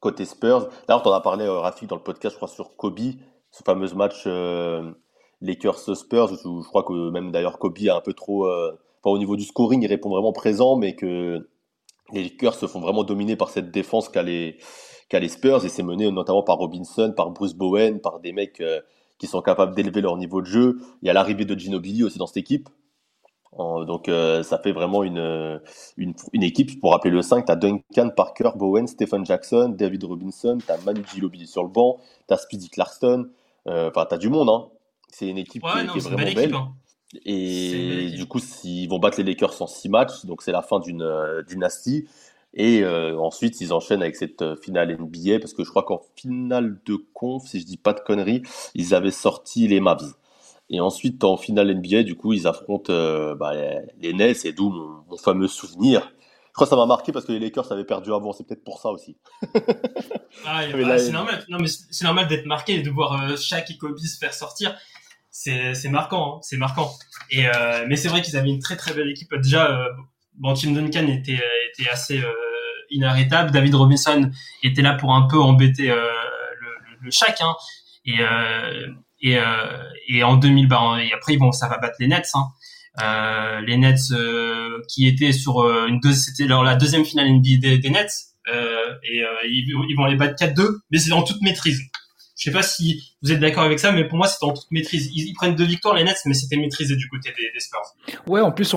[0.00, 0.68] côté Spurs.
[0.86, 2.98] D'ailleurs, tu en as parlé, euh, Rafik, dans le podcast, je crois, sur Kobe,
[3.50, 4.24] ce fameux match
[5.42, 8.46] euh, Lakers-Spurs, où je crois que même d'ailleurs Kobe a un peu trop.
[8.46, 8.72] Euh,
[9.04, 11.48] au niveau du scoring, il répond vraiment présent, mais que
[12.12, 14.58] les Lakers se font vraiment dominer par cette défense qu'a les,
[15.12, 18.60] les, Spurs, et c'est mené notamment par Robinson, par Bruce Bowen, par des mecs
[19.18, 20.78] qui sont capables d'élever leur niveau de jeu.
[21.02, 22.68] Il y a l'arrivée de Ginobili aussi dans cette équipe.
[23.58, 25.60] Donc euh, ça fait vraiment une,
[25.96, 26.78] une, équipe.
[26.80, 30.78] Pour rappeler le 5, tu as Duncan, Parker, Bowen, Stephen Jackson, David Robinson, tu as
[30.84, 33.28] Manu Ginobili sur le banc, tu as Speedy Clarkson.
[33.66, 34.50] Euh, enfin, tu as du monde.
[34.50, 34.68] Hein.
[35.08, 36.54] C'est une équipe qui, est, vraiment belle.
[36.54, 36.72] Hein.
[37.24, 40.24] Et du coup, ils vont battre les Lakers en 6 matchs.
[40.24, 42.06] Donc c'est la fin d'une euh, dynastie.
[42.58, 45.40] Et ensuite, ils enchaînent avec cette finale NBA.
[45.40, 48.42] Parce que je crois qu'en finale de conf, si je dis pas de conneries,
[48.74, 50.14] ils avaient sorti les Mavs.
[50.68, 53.52] Et ensuite, en finale NBA, du coup, ils affrontent euh, bah,
[54.00, 56.12] les, Nets, et d'où mon, fameux souvenir.
[56.54, 58.32] crois que ça m'a marqué parce que les Lakers avaient perdu avant.
[58.32, 59.16] C'est peut-être pour ça aussi.
[60.44, 62.26] ah, bah, c'est normal.
[62.28, 64.76] D'être marqué et de voir euh, Shaq et Kobe se faire sortir.
[65.38, 66.36] C'est marquant.
[66.36, 66.90] Hein, c'est marquant.
[67.30, 69.34] Et euh, mais c'est vrai qu'ils avaient une très très belle équipe.
[69.34, 69.88] Déjà, euh,
[70.34, 71.40] bon, Tim Duncan était
[71.72, 72.32] était assez euh,
[72.90, 73.50] inarrêtable.
[73.50, 74.30] David Robinson
[74.62, 75.96] était là pour un peu embêter le,
[77.02, 77.10] le.
[77.40, 77.54] Hein.
[78.04, 78.20] Et
[79.22, 79.38] et,
[80.08, 82.30] et en 2000, bah, et après, bon, ça va battre les Nets.
[82.34, 82.48] Hein.
[83.02, 87.28] Euh, les Nets euh, qui étaient sur euh, une deux, c'était leur la deuxième finale
[87.30, 88.10] NBA des, des Nets
[88.48, 91.80] et ils, ils, vont les battre 4-2, mais c'est en toute maîtrise.
[92.36, 94.70] Je sais pas si vous êtes d'accord avec ça, mais pour moi, c'était en toute
[94.70, 95.10] maîtrise.
[95.14, 97.96] Ils, prennent deux victoires, les Nets, mais c'était maîtrisé du côté des, Spurs.
[98.26, 98.74] Ouais, en plus,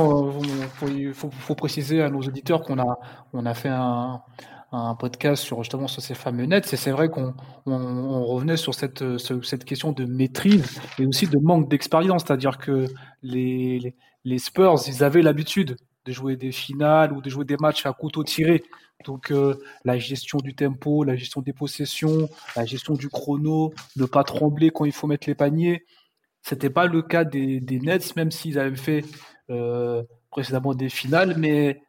[0.88, 2.98] il faut, préciser à nos auditeurs qu'on a,
[3.34, 4.22] on a fait un,
[4.98, 6.72] podcast sur justement sur ces fameux nets.
[6.72, 7.34] Et c'est vrai qu'on
[7.66, 9.04] on, revenait sur cette,
[9.66, 12.24] question de maîtrise et aussi de manque d'expérience.
[12.26, 12.86] C'est-à-dire que
[13.24, 13.94] les,
[14.38, 18.24] Spurs, ils avaient l'habitude de jouer des finales ou de jouer des matchs à couteau
[18.24, 18.64] tiré.
[19.06, 24.06] Donc euh, la gestion du tempo, la gestion des possessions, la gestion du chrono, ne
[24.06, 25.86] pas trembler quand il faut mettre les paniers.
[26.42, 29.06] C'était pas le cas des, des Nets, même s'ils avaient fait
[29.50, 31.82] euh, précédemment des finales, mais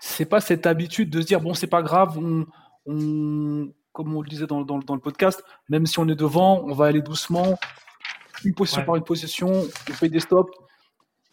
[0.00, 2.46] c'est pas cette habitude de se dire bon c'est pas grave, on,
[2.86, 6.62] on, comme on le disait dans, dans, dans, le podcast, même si on est devant,
[6.64, 7.58] on va aller doucement,
[8.44, 10.52] une position par une position, on fait des stops.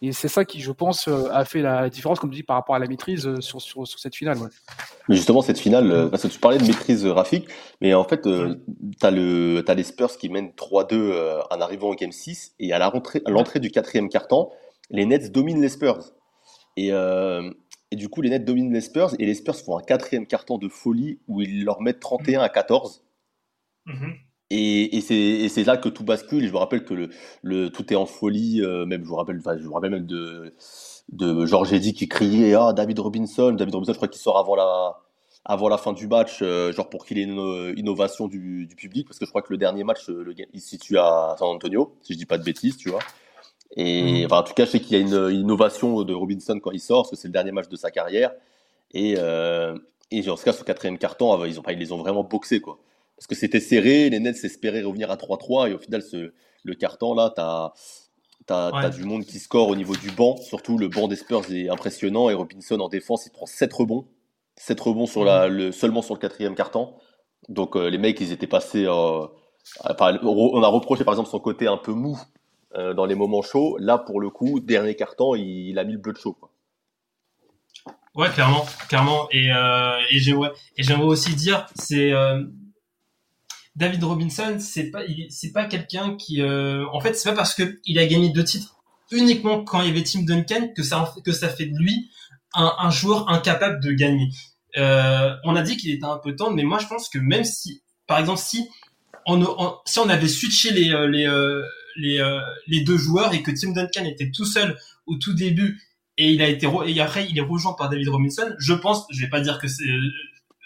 [0.02, 2.58] Et c'est ça qui, je pense, euh, a fait la différence, comme tu dis, par
[2.58, 4.38] rapport à la maîtrise euh, sur, sur, sur cette finale.
[4.38, 4.50] Ouais.
[5.08, 7.48] Mais justement, cette finale, euh, parce que tu parlais de maîtrise graphique,
[7.82, 8.56] mais en fait, euh,
[9.00, 12.80] tu as, as, les Spurs qui mènent 3-2 en arrivant au Game 6, et à
[12.80, 14.52] l'entrée du quatrième quart-temps,
[14.90, 16.14] les Nets dominent les Spurs.
[16.78, 17.50] Et, euh,
[17.92, 20.58] et du coup, les Nets dominent les Spurs et les Spurs font un quatrième carton
[20.58, 23.04] de folie où ils leur mettent 31 à 14.
[23.86, 24.16] Mhm.
[24.52, 26.44] Et, et c'est là que tout bascule.
[26.44, 27.10] Et je me rappelle que le,
[27.42, 28.62] le tout est en folie.
[28.62, 30.54] Euh, même je vous rappelle, je me rappelle même de,
[31.10, 33.52] de Georges Eddy qui criait ah David Robinson.
[33.52, 35.02] David Robinson, je crois qu'il sort avant la
[35.48, 39.08] avant la fin du match, euh, genre pour qu'il ait une innovation du, du, public,
[39.08, 41.96] parce que je crois que le dernier match, le, il se situe à San Antonio,
[42.02, 43.02] si je dis pas de bêtises, tu vois.
[43.76, 44.26] Et mm.
[44.26, 46.80] enfin, en tout cas, je sais qu'il y a une, innovation de Robinson quand il
[46.80, 48.32] sort, parce que c'est le dernier match de sa carrière.
[48.92, 49.78] Et, euh,
[50.10, 52.60] et en tout cas, ce quatrième carton, ah, ils, ont, ils les ont vraiment boxés.
[52.60, 52.80] Quoi.
[53.18, 56.76] Parce que c'était serré, les Nets espéraient revenir à 3-3, et au final, ce, le
[56.76, 57.74] carton, là, tu as,
[58.50, 60.38] as, du monde qui score au niveau du banc.
[60.38, 64.08] Surtout, le banc des Spurs est impressionnant, et Robinson en défense, il prend 7 rebonds.
[64.58, 65.52] 7 rebonds sur la, mm.
[65.52, 66.94] le, seulement sur le quatrième carton.
[67.50, 68.86] Donc, euh, les mecs, ils étaient passés.
[68.86, 69.28] Euh,
[69.84, 72.20] on a reproché par exemple son côté un peu mou
[72.76, 73.78] euh, dans les moments chauds.
[73.80, 76.34] Là, pour le coup, dernier carton, il, il a mis le bleu de chaud.
[76.34, 76.52] Quoi.
[78.16, 79.28] Ouais, clairement, clairement.
[79.32, 82.44] Et, euh, et j'aimerais, et j'aimerais aussi dire, c'est euh,
[83.76, 87.80] David Robinson, c'est pas, c'est pas quelqu'un qui, euh, en fait, c'est pas parce que
[87.86, 88.78] il a gagné deux titres
[89.12, 92.10] uniquement quand il y avait Tim Duncan que ça, que ça fait de lui
[92.54, 94.30] un, un joueur incapable de gagner.
[94.78, 97.44] Euh, on a dit qu'il était un peu tendre, mais moi je pense que même
[97.44, 98.68] si, par exemple, si
[99.26, 99.44] on,
[99.86, 101.26] si on avait switché les, euh, les,
[101.96, 105.82] les, euh, les deux joueurs et que Tim Duncan était tout seul au tout début
[106.18, 108.54] et il a été et après il est rejoint par David Robinson.
[108.60, 110.12] Je pense, je vais pas dire que c'est euh,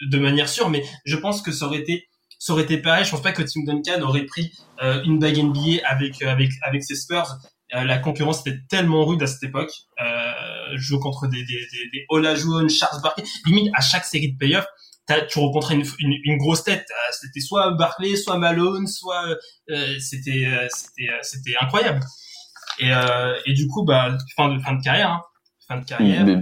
[0.07, 2.07] de manière sûre, mais je pense que ça aurait été
[2.39, 3.05] ça aurait été pareil.
[3.05, 6.83] Je pense pas que Tim Duncan aurait pris euh, une bague NBA avec avec avec
[6.83, 7.37] ses Spurs.
[7.71, 9.71] la concurrence était tellement rude à cette époque.
[10.01, 11.59] Euh, jouer contre des des
[11.93, 14.67] des, Charles Barkley, limite à chaque série de playoffs,
[15.29, 15.85] tu rencontrais une,
[16.23, 16.85] une, grosse tête.
[16.89, 19.25] Euh, c'était soit Barclay, soit Malone, soit
[19.69, 22.01] euh, c'était euh, c'était c'était incroyable.
[22.79, 22.91] Et,
[23.45, 25.21] et du coup, bah fin de fin de carrière, hein.
[25.67, 26.25] fin de carrière.
[26.25, 26.37] Mais,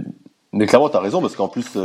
[0.52, 1.76] mais clairement, t'as raison parce qu'en plus,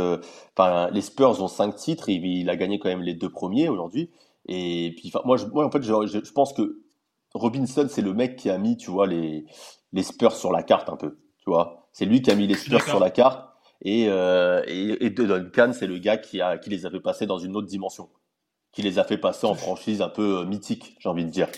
[0.56, 3.68] enfin les Spurs ont cinq titres, et il a gagné quand même les deux premiers
[3.68, 4.10] aujourd'hui.
[4.46, 6.82] Et puis, moi, je, moi, en fait, je, je, pense que
[7.34, 9.46] Robinson, c'est le mec qui a mis, tu vois, les
[9.92, 11.18] les Spurs sur la carte un peu.
[11.38, 13.48] Tu vois, c'est lui qui a mis les Spurs sur la carte.
[13.82, 17.26] Et, euh, et, et Duncan, c'est le gars qui, a, qui les a fait passer
[17.26, 18.08] dans une autre dimension,
[18.72, 21.48] qui les a fait passer en franchise un peu euh, mythique, j'ai envie de dire.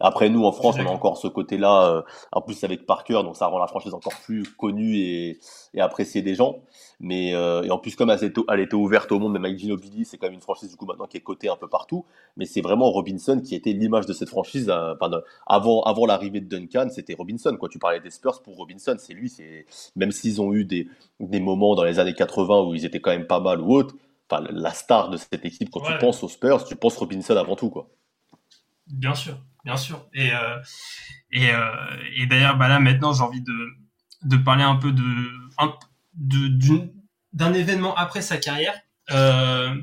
[0.00, 3.36] Après, nous, en France, on a encore ce côté-là, euh, en plus avec Parker, donc
[3.36, 5.40] ça rend la franchise encore plus connue et,
[5.74, 6.60] et appréciée des gens.
[7.00, 9.58] Mais euh, et en plus, comme elle était, elle était ouverte au monde, même avec
[9.58, 12.04] Ginobili, c'est quand même une franchise du coup maintenant qui est cotée un peu partout.
[12.36, 14.68] Mais c'est vraiment Robinson qui était l'image de cette franchise.
[14.68, 14.94] Euh,
[15.46, 17.56] avant, avant l'arrivée de Duncan, c'était Robinson.
[17.58, 17.68] Quoi.
[17.68, 19.28] Tu parlais des Spurs pour Robinson, c'est lui.
[19.28, 20.88] C'est même s'ils ont eu des,
[21.20, 23.94] des moments dans les années 80 où ils étaient quand même pas mal ou autre.
[24.30, 27.56] Enfin, la star de cette équipe, quand tu penses aux Spurs, tu penses Robinson avant
[27.56, 27.88] tout, quoi.
[28.86, 29.38] Bien sûr
[29.68, 30.08] bien sûr.
[30.14, 30.58] Et euh,
[31.30, 31.60] et, euh,
[32.16, 33.68] et d'ailleurs, bah là maintenant, j'ai envie de
[34.22, 35.04] de parler un peu de
[36.14, 36.90] de
[37.34, 38.74] d'un événement après sa carrière.
[39.10, 39.74] Euh,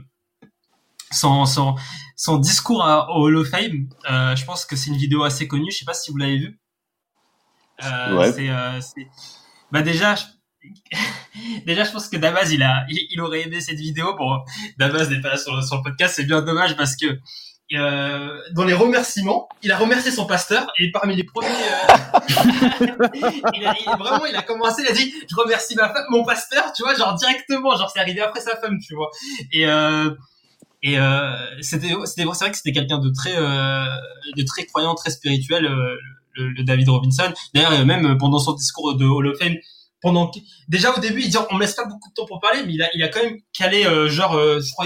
[1.11, 1.75] son, son,
[2.15, 5.71] son discours à, au Hall of Fame, je pense que c'est une vidéo assez connue.
[5.71, 6.59] Je sais pas si vous l'avez vu.
[7.83, 8.31] Euh, ouais.
[8.81, 9.07] C'est,
[9.71, 10.15] bah déjà,
[11.65, 14.15] déjà, je pense que Damas, il a, il, aurait aimé cette vidéo.
[14.17, 14.43] Bon,
[14.77, 17.19] Damas n'est pas sur, sur le podcast, c'est bien dommage parce que
[17.74, 22.28] euh, dans les remerciements, il a remercié son pasteur et parmi les premiers, euh,
[23.55, 26.72] il, a, vraiment, il a commencé, il a dit, je remercie ma femme, mon pasteur,
[26.74, 29.09] tu vois, genre directement, genre c'est arrivé après sa femme, tu vois.
[29.51, 30.11] Et euh,
[30.86, 33.86] et euh, c'était, c'est vrai que c'était quelqu'un de très, euh,
[34.38, 35.97] de très croyant, très spirituel, euh,
[36.36, 37.34] le, le, David Robinson.
[37.55, 39.55] D'ailleurs, même pendant son discours de Hall of Fame,
[39.99, 40.30] pendant
[40.68, 42.74] déjà au début, il dit on me laisse pas beaucoup de temps pour parler, mais
[42.74, 44.86] il a, il a quand même calé genre, je crois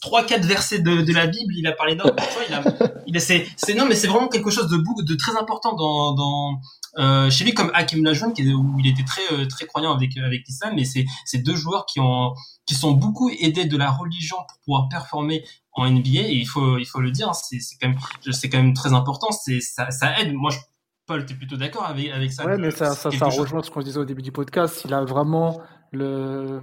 [0.00, 2.04] trois quatre versets de, de, la Bible il a parlé d'un
[2.48, 2.62] il a,
[3.06, 6.60] il a c'est non mais c'est vraiment quelque chose de de très important dans dans
[6.98, 10.46] euh, chez lui comme Hakim Lajoun où il était très euh, très croyant avec avec
[10.46, 12.34] l'islam mais c'est c'est deux joueurs qui ont
[12.66, 16.78] qui sont beaucoup aidés de la religion pour pouvoir performer en NBA et il faut
[16.78, 17.98] il faut le dire c'est c'est quand même
[18.32, 20.58] c'est quand même très important c'est ça ça aide moi je
[21.06, 23.82] Paul, t'es plutôt d'accord avec, avec ça Ouais, mais ça, ça, ça rejoint ce qu'on
[23.82, 24.86] disait au début du podcast.
[24.86, 25.60] Il a vraiment
[25.92, 26.62] le,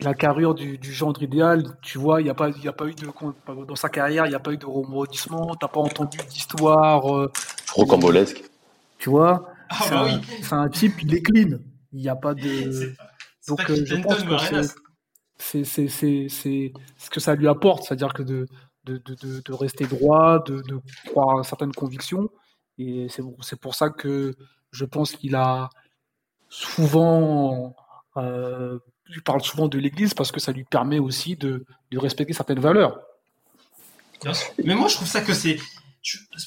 [0.00, 2.86] la carrure du, du gendre idéal, tu vois, il n'y a pas, il a pas
[2.86, 3.06] eu de
[3.64, 7.32] dans sa carrière, il n'y a pas eu de remodissement, t'as pas entendu d'histoire euh,
[7.72, 8.44] rocambolesque.
[8.98, 10.20] Tu vois, ah, bah oui.
[10.42, 11.58] c'est un type, il est clean.
[11.92, 12.94] Il n'y a pas de.
[13.48, 14.62] Donc euh, je pense que
[15.38, 18.46] c'est c'est c'est c'est ce que ça lui apporte, c'est-à-dire que de
[18.84, 22.28] de, de, de rester droit, de, de croire à certaines convictions,
[22.78, 24.34] et c'est c'est pour ça que
[24.70, 25.70] je pense qu'il a
[26.48, 27.74] souvent
[28.16, 28.78] euh,
[29.10, 32.60] il parle souvent de l'Église parce que ça lui permet aussi de, de respecter certaines
[32.60, 32.98] valeurs.
[34.64, 35.58] Mais moi, je trouve ça que c'est,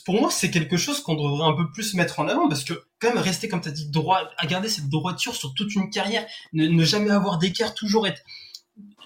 [0.05, 2.73] pour moi, c'est quelque chose qu'on devrait un peu plus mettre en avant parce que
[2.99, 5.89] quand même rester, comme tu as dit, droit, à garder cette droiture sur toute une
[5.89, 8.21] carrière, ne, jamais avoir d'écart, toujours être,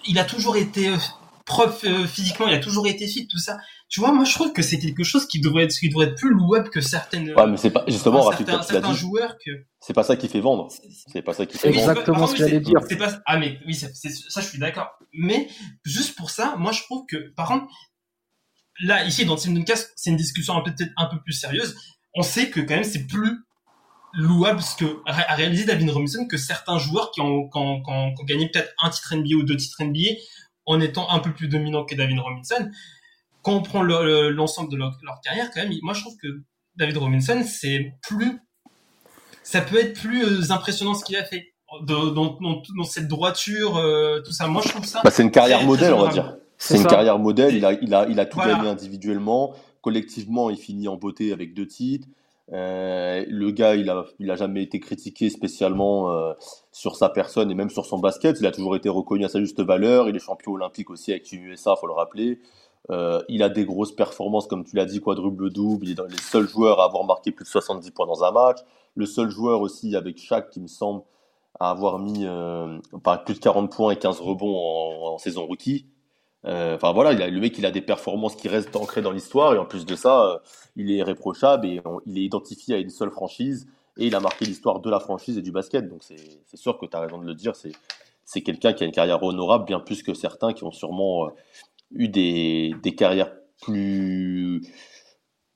[0.06, 0.96] il a toujours été euh,
[1.44, 3.58] prof euh, physiquement, il a toujours été fit, tout ça.
[3.88, 6.16] Tu vois, moi je trouve que c'est quelque chose qui devrait être, qui devrait être
[6.16, 7.32] plus louable que certaines.
[7.32, 9.50] Ouais, mais c'est pas justement certains, certains joueurs que.
[9.78, 10.68] C'est pas ça qui fait vendre.
[11.12, 11.90] C'est pas ça qui fait vendre.
[11.90, 12.80] Exactement ce que j'allais dire.
[12.88, 13.20] C'est pas.
[13.26, 13.88] Ah mais oui, ça
[14.40, 14.98] je suis d'accord.
[15.12, 15.48] Mais
[15.84, 17.66] juste pour ça, moi je trouve que par contre,
[18.80, 21.76] là ici dans Team Duncast, c'est une discussion peut-être un peu plus sérieuse.
[22.14, 23.44] On sait que quand même c'est plus
[24.14, 27.90] louable ce que a réalisé David Robinson que certains joueurs qui ont, qui ont, qui
[27.90, 30.20] ont gagné peut-être un titre NBA ou deux titres NBA
[30.66, 32.70] en étant un peu plus dominant que David Robinson.
[33.44, 36.42] Quand on prend l'ensemble de leur, carrière, quand même, moi je trouve que
[36.76, 38.40] David Robinson, c'est plus,
[39.42, 41.52] ça peut être plus euh, impressionnant ce qu'il a fait.
[41.82, 42.38] Dans,
[42.84, 44.46] cette droiture, euh, tout ça.
[44.46, 45.00] Moi, je trouve ça.
[45.02, 46.36] Bah, c'est une carrière modèle, on va dire.
[46.56, 47.56] C'est une carrière modèle.
[47.56, 49.54] Il a, il a, il a tout gagné individuellement.
[49.80, 52.06] Collectivement, il finit en beauté avec deux titres.
[52.52, 56.32] Euh, le gars, il a, il a jamais été critiqué spécialement euh,
[56.72, 58.38] sur sa personne et même sur son basket.
[58.40, 60.08] Il a toujours été reconnu à sa juste valeur.
[60.08, 62.40] Il est champion olympique aussi avec USA, faut le rappeler.
[62.90, 65.86] Euh, il a des grosses performances, comme tu l'as dit, quadruple double.
[65.86, 68.30] Il est dans les seuls joueurs à avoir marqué plus de 70 points dans un
[68.30, 68.58] match.
[68.94, 71.02] Le seul joueur aussi avec Shaq, qui me semble,
[71.58, 72.78] à avoir mis euh,
[73.24, 74.56] plus de 40 points et 15 rebonds
[75.14, 75.86] en, saison rookie.
[76.44, 79.58] Euh, enfin voilà, le mec, il a des performances qui restent ancrées dans l'histoire et
[79.58, 80.42] en plus de ça,
[80.76, 83.66] il est irréprochable et il est identifié à une seule franchise
[83.96, 85.88] et il a marqué l'histoire de la franchise et du basket.
[85.88, 88.92] Donc c'est sûr que tu as raison de le dire, c'est quelqu'un qui a une
[88.92, 91.30] carrière honorable bien plus que certains qui ont sûrement
[91.90, 93.32] eu des, des carrières
[93.62, 94.62] plus,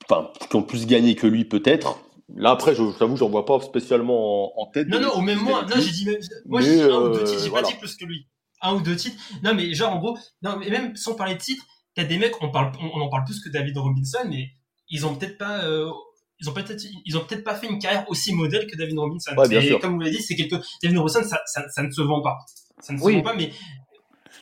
[0.08, 1.98] enfin, qui ont plus gagné que lui peut-être.
[2.34, 4.88] Là après, je t'avoue, j'en vois pas spécialement en, tête.
[4.88, 6.08] Non non, au même moi, non j'ai dit,
[6.46, 8.26] moi j'ai dit un ou deux titres, j'ai pas dit plus que lui
[8.60, 9.16] un ou deux titres.
[9.42, 11.64] Non, mais genre, en gros, non, mais même sans parler de titres,
[11.94, 14.48] t'as des mecs, on, parle, on, en parle plus que David Robinson, mais
[14.88, 15.90] ils ont peut-être pas, euh,
[16.40, 19.32] ils ont peut-être, ils ont peut-être pas fait une carrière aussi modèle que David Robinson.
[19.50, 22.22] et comme vous l'avez dit, c'est quelque, David Robinson, ça, ça, ça, ne se vend
[22.22, 22.38] pas.
[22.80, 23.50] Ça ne se vend pas, mais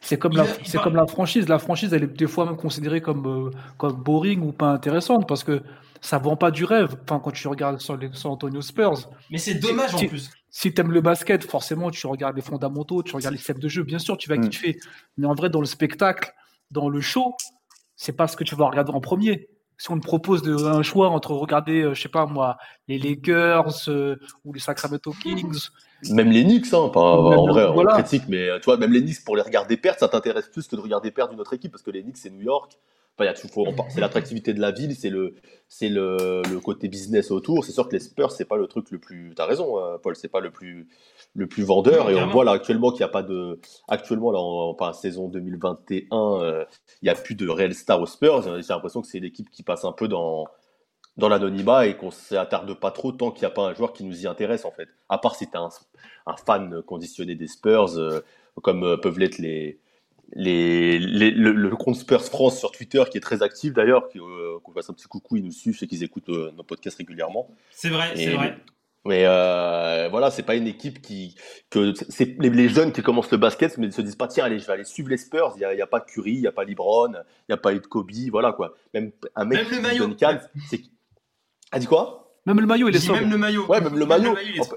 [0.07, 1.49] c'est comme, la, c'est comme la franchise.
[1.49, 5.29] La franchise, elle est des fois même considérée comme, euh, comme boring ou pas intéressante
[5.29, 5.63] parce que
[6.01, 6.97] ça vend pas du rêve.
[7.05, 9.11] Enfin, quand tu regardes sur les San Antonio Spurs.
[9.31, 13.03] Mais c'est dommage en plus si tu aimes le basket, forcément, tu regardes les fondamentaux,
[13.03, 14.49] tu regardes les systèmes de jeu, bien sûr, tu vas mm.
[14.49, 14.79] kiffer.
[15.19, 16.33] Mais en vrai, dans le spectacle,
[16.71, 17.35] dans le show,
[17.95, 19.51] c'est pas ce que tu vas regarder en premier.
[19.79, 22.57] Si on te propose de, un choix entre regarder, euh, je sais pas moi,
[22.89, 25.69] les Lakers euh, ou les Sacramento Kings.
[26.11, 29.25] Même les Knicks, hein, pas, en vrai, on critique, mais tu vois, même les Knicks,
[29.25, 31.83] pour les regarder perdre, ça t'intéresse plus que de regarder perdre une autre équipe, parce
[31.83, 32.79] que les Knicks, c'est New York,
[33.89, 35.35] c'est l'attractivité de la ville, c'est le,
[35.69, 37.65] c'est le, le, côté business autour.
[37.65, 39.33] C'est sûr que les Spurs, c'est pas le truc le plus.
[39.35, 40.89] T'as raison, hein, Paul, c'est pas le plus,
[41.37, 42.11] le plus vendeur.
[42.11, 43.61] et on voit là actuellement qu'il n'y a pas de.
[43.89, 46.65] Actuellement, là, en, en, saison 2021, euh,
[47.03, 48.43] il n'y a plus de réel star aux Spurs.
[48.43, 50.47] J'ai l'impression que c'est l'équipe qui passe un peu dans,
[51.17, 54.05] dans l'anonymat et qu'on s'attarde pas trop tant qu'il n'y a pas un joueur qui
[54.05, 54.89] nous y intéresse en fait.
[55.09, 55.69] À part si tu un,
[56.27, 58.21] un fan conditionné des Spurs, euh,
[58.63, 59.79] comme euh, peuvent l'être les
[60.33, 64.91] les, le, compte Spurs France sur Twitter qui est très actif d'ailleurs, euh, qu'on fasse
[64.91, 67.49] un petit coucou, ils nous suivent et qu'ils écoutent euh, nos podcasts régulièrement.
[67.71, 68.59] C'est vrai, c'est vrai.
[69.07, 71.37] Mais euh, voilà, c'est pas une équipe qui
[71.71, 74.59] que c'est les, jeunes qui commencent le basket, mais ils se disent pas tiens allez
[74.59, 75.55] je vais aller suivre les Spurs.
[75.57, 77.81] Il y a, pas Curry, il y a pas LeBron, il y a pas eu
[77.81, 78.75] de Kobe, voilà quoi.
[78.95, 80.07] Même un mec même le maillot.
[80.09, 80.39] Duncan,
[80.69, 80.83] c'est
[81.73, 82.26] a dit quoi?
[82.47, 83.21] Même le maillot, il est sobre.
[83.21, 83.67] Même le maillot.
[83.67, 84.35] Ouais, même le maillot.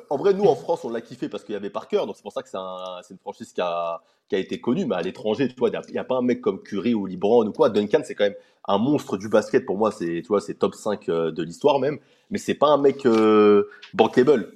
[0.10, 2.24] en, vrai, nous en France, on l'a kiffé parce qu'il y avait Parker, donc c'est
[2.24, 4.86] pour ça que c'est un, une franchise qui a, qui a été connue.
[4.86, 7.48] Mais à l'étranger, tu vois, il n'y a, pas un mec comme Curry ou LeBron
[7.48, 7.70] ou quoi.
[7.70, 8.36] Duncan, c'est quand même
[8.68, 9.66] un monstre du basket.
[9.66, 12.00] Pour moi, c'est, tu vois, c'est top 5 euh, de l'histoire même.
[12.32, 14.54] Mais c'est pas un mec euh, bankable.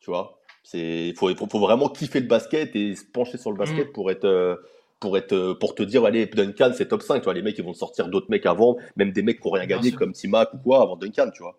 [0.00, 3.88] Tu vois, c'est faut, faut, vraiment kiffer le basket et se pencher sur le basket
[3.88, 3.92] mm.
[3.92, 4.56] pour être euh,
[5.00, 7.58] pour être euh, pour te dire allez Duncan c'est top 5 tu vois les mecs
[7.58, 10.54] ils vont sortir d'autres mecs avant même des mecs qui n'ont rien gagné comme Timac
[10.54, 11.58] ou quoi avant Duncan tu vois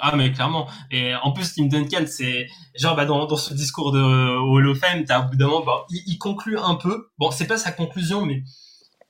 [0.00, 0.68] ah mais clairement.
[0.90, 4.78] Et en plus Tim Duncan c'est genre bah dans, dans ce discours de Hall of
[4.78, 7.08] Fame t'as au bout d'un moment bah, il, il, conclut un peu.
[7.18, 8.42] Bon c'est pas sa conclusion mais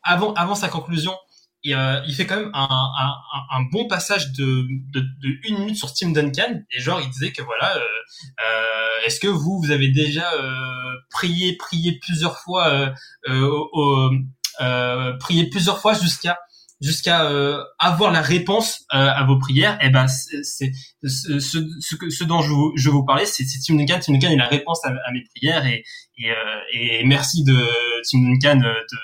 [0.02, 1.14] avant avant sa conclusion
[1.64, 3.14] et, euh, il fait quand même un, un,
[3.58, 6.60] un, bon passage de, de, de, une minute sur Tim Duncan.
[6.70, 10.94] Et genre il disait que voilà euh, euh est-ce que vous vous avez déjà euh,
[11.10, 12.90] prié prié plusieurs fois
[13.28, 16.38] euh, prié plusieurs fois jusqu'à
[16.80, 17.28] jusqu'à
[17.78, 20.42] avoir la réponse à vos prières et eh ben c'est
[21.02, 21.58] ce, ce,
[22.10, 24.84] ce, dont je vous, je vous parlais c'est Tim Duncan Tim Duncan a la réponse
[24.84, 25.84] à, mes prières et,
[26.18, 26.32] et,
[26.72, 27.56] et merci de
[28.02, 28.98] Tim Duncan de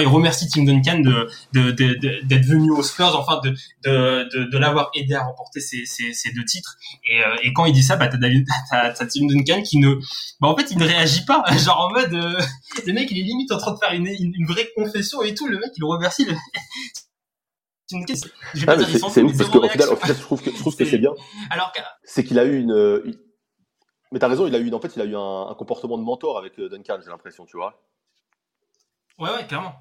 [0.00, 3.50] il remercie Tim Duncan de, d'être venu aux Spurs, enfin de,
[3.84, 6.76] de, de, l'avoir aidé à remporter ces, ces, deux titres.
[7.08, 8.18] Et, euh, et, quand il dit ça, bah, t'as,
[8.92, 9.94] t'as, Tim Duncan qui ne,
[10.40, 11.42] bah, en fait, il ne réagit pas.
[11.64, 12.40] Genre en mode, euh,
[12.86, 15.46] le mec, il est limite en train de faire une, une, vraie confession et tout.
[15.46, 16.34] Le mec, il le
[17.94, 18.24] remercie.
[18.54, 18.64] Le...
[18.66, 21.12] Ah, c'est, ouf parce qu'au final, je trouve que, je trouve que c'est bien.
[21.50, 21.72] Alors
[22.04, 23.16] c'est qu'il a eu une,
[24.12, 26.02] mais t'as raison, il a eu, en fait, il a eu un, un comportement de
[26.02, 27.82] mentor avec euh, Duncan, j'ai l'impression, tu vois.
[29.18, 29.74] Ouais, ouais, clairement.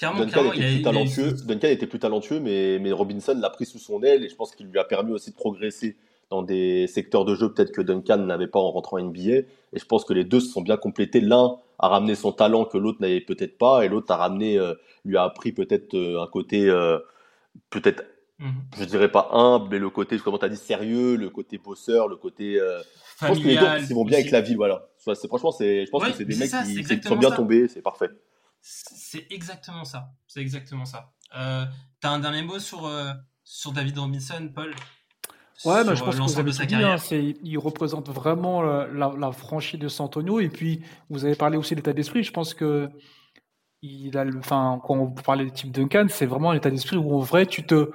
[0.00, 1.32] Duncan, était plus talentueux.
[1.44, 4.54] Duncan était plus talentueux, mais, mais Robinson l'a pris sous son aile et je pense
[4.54, 5.96] qu'il lui a permis aussi de progresser
[6.30, 9.30] dans des secteurs de jeu peut-être que Duncan n'avait pas en rentrant NBA.
[9.30, 11.20] Et je pense que les deux se sont bien complétés.
[11.20, 14.74] L'un a ramené son talent que l'autre n'avait peut-être pas, et l'autre a ramené, euh,
[15.04, 16.98] lui a appris peut-être euh, un côté, euh,
[17.70, 18.04] peut-être,
[18.38, 18.52] mhm.
[18.78, 22.08] je dirais pas humble, mais le côté, comment tu as dit, sérieux, le côté bosseur,
[22.08, 22.54] le côté.
[22.54, 24.88] je pense que les deux ils vont bien avec la ville, voilà.
[24.98, 28.10] C'est, franchement, c'est, je pense que c'est des mecs qui, sont bien tombés, c'est parfait.
[28.66, 30.08] C'est exactement ça.
[30.26, 31.12] C'est exactement ça.
[31.36, 31.66] Euh,
[32.00, 33.12] T'as un dernier mot sur, euh,
[33.44, 34.74] sur David Robinson, Paul?
[35.64, 39.32] Ouais, bah, je pense que vous avez tout dit, hein, il représente vraiment la, la,
[39.32, 40.40] franchise de San Antonio.
[40.40, 42.22] Et puis, vous avez parlé aussi de l'état d'esprit.
[42.22, 42.90] Je pense que
[43.82, 47.14] il a, enfin, quand on parlait de type Duncan, c'est vraiment un état d'esprit où
[47.14, 47.90] en vrai, tu te,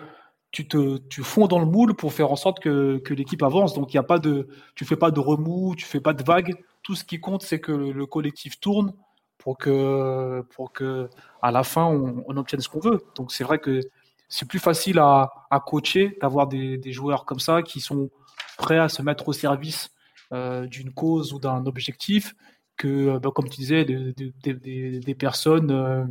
[0.51, 3.73] tu te, tu fonds dans le moule pour faire en sorte que, que l'équipe avance.
[3.73, 6.23] Donc, il y a pas de, tu fais pas de remous, tu fais pas de
[6.23, 6.55] vagues.
[6.83, 8.93] Tout ce qui compte, c'est que le collectif tourne
[9.37, 11.09] pour que, pour que
[11.41, 13.01] à la fin, on, on obtienne ce qu'on veut.
[13.15, 13.81] Donc c'est vrai que
[14.29, 15.31] c'est plus facile à,
[15.65, 18.09] coacher d'avoir des, joueurs comme ça qui sont
[18.57, 19.91] prêts à se mettre au service
[20.31, 22.35] euh, d'une cause ou d'un objectif
[22.77, 26.05] que, bah, comme tu disais, des, personnes euh,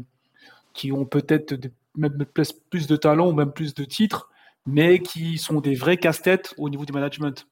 [0.74, 1.56] qui ont peut-être
[1.96, 2.24] même
[2.70, 4.28] plus de talent ou même plus de titres,
[4.66, 7.46] mais qui sont des vrais casse-têtes au niveau du management.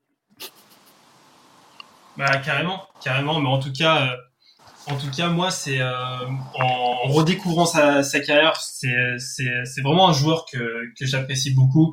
[2.17, 4.17] Bah, carrément, carrément, mais en tout cas, euh,
[4.87, 5.91] en tout cas, moi, c'est euh,
[6.55, 10.59] en redécouvrant sa, carrière, c'est vraiment un joueur que
[10.99, 11.93] que j'apprécie beaucoup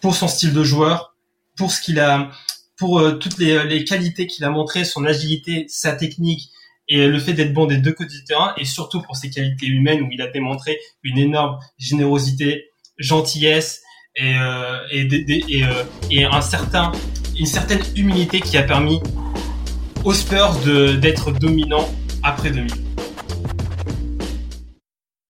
[0.00, 1.16] pour son style de joueur,
[1.56, 2.30] pour ce qu'il a,
[2.76, 6.50] pour euh, toutes les, qualités qu'il a montrées, son agilité, sa technique
[6.88, 9.66] et le fait d'être bon des deux côtés du terrain, et surtout pour ses qualités
[9.66, 13.80] humaines où il a démontré une énorme générosité, gentillesse
[14.16, 16.92] et, euh, et un certain
[17.36, 19.00] une certaine humilité qui a permis
[20.04, 20.54] aux Spurs
[21.00, 21.88] d'être dominants
[22.24, 22.83] après 2000.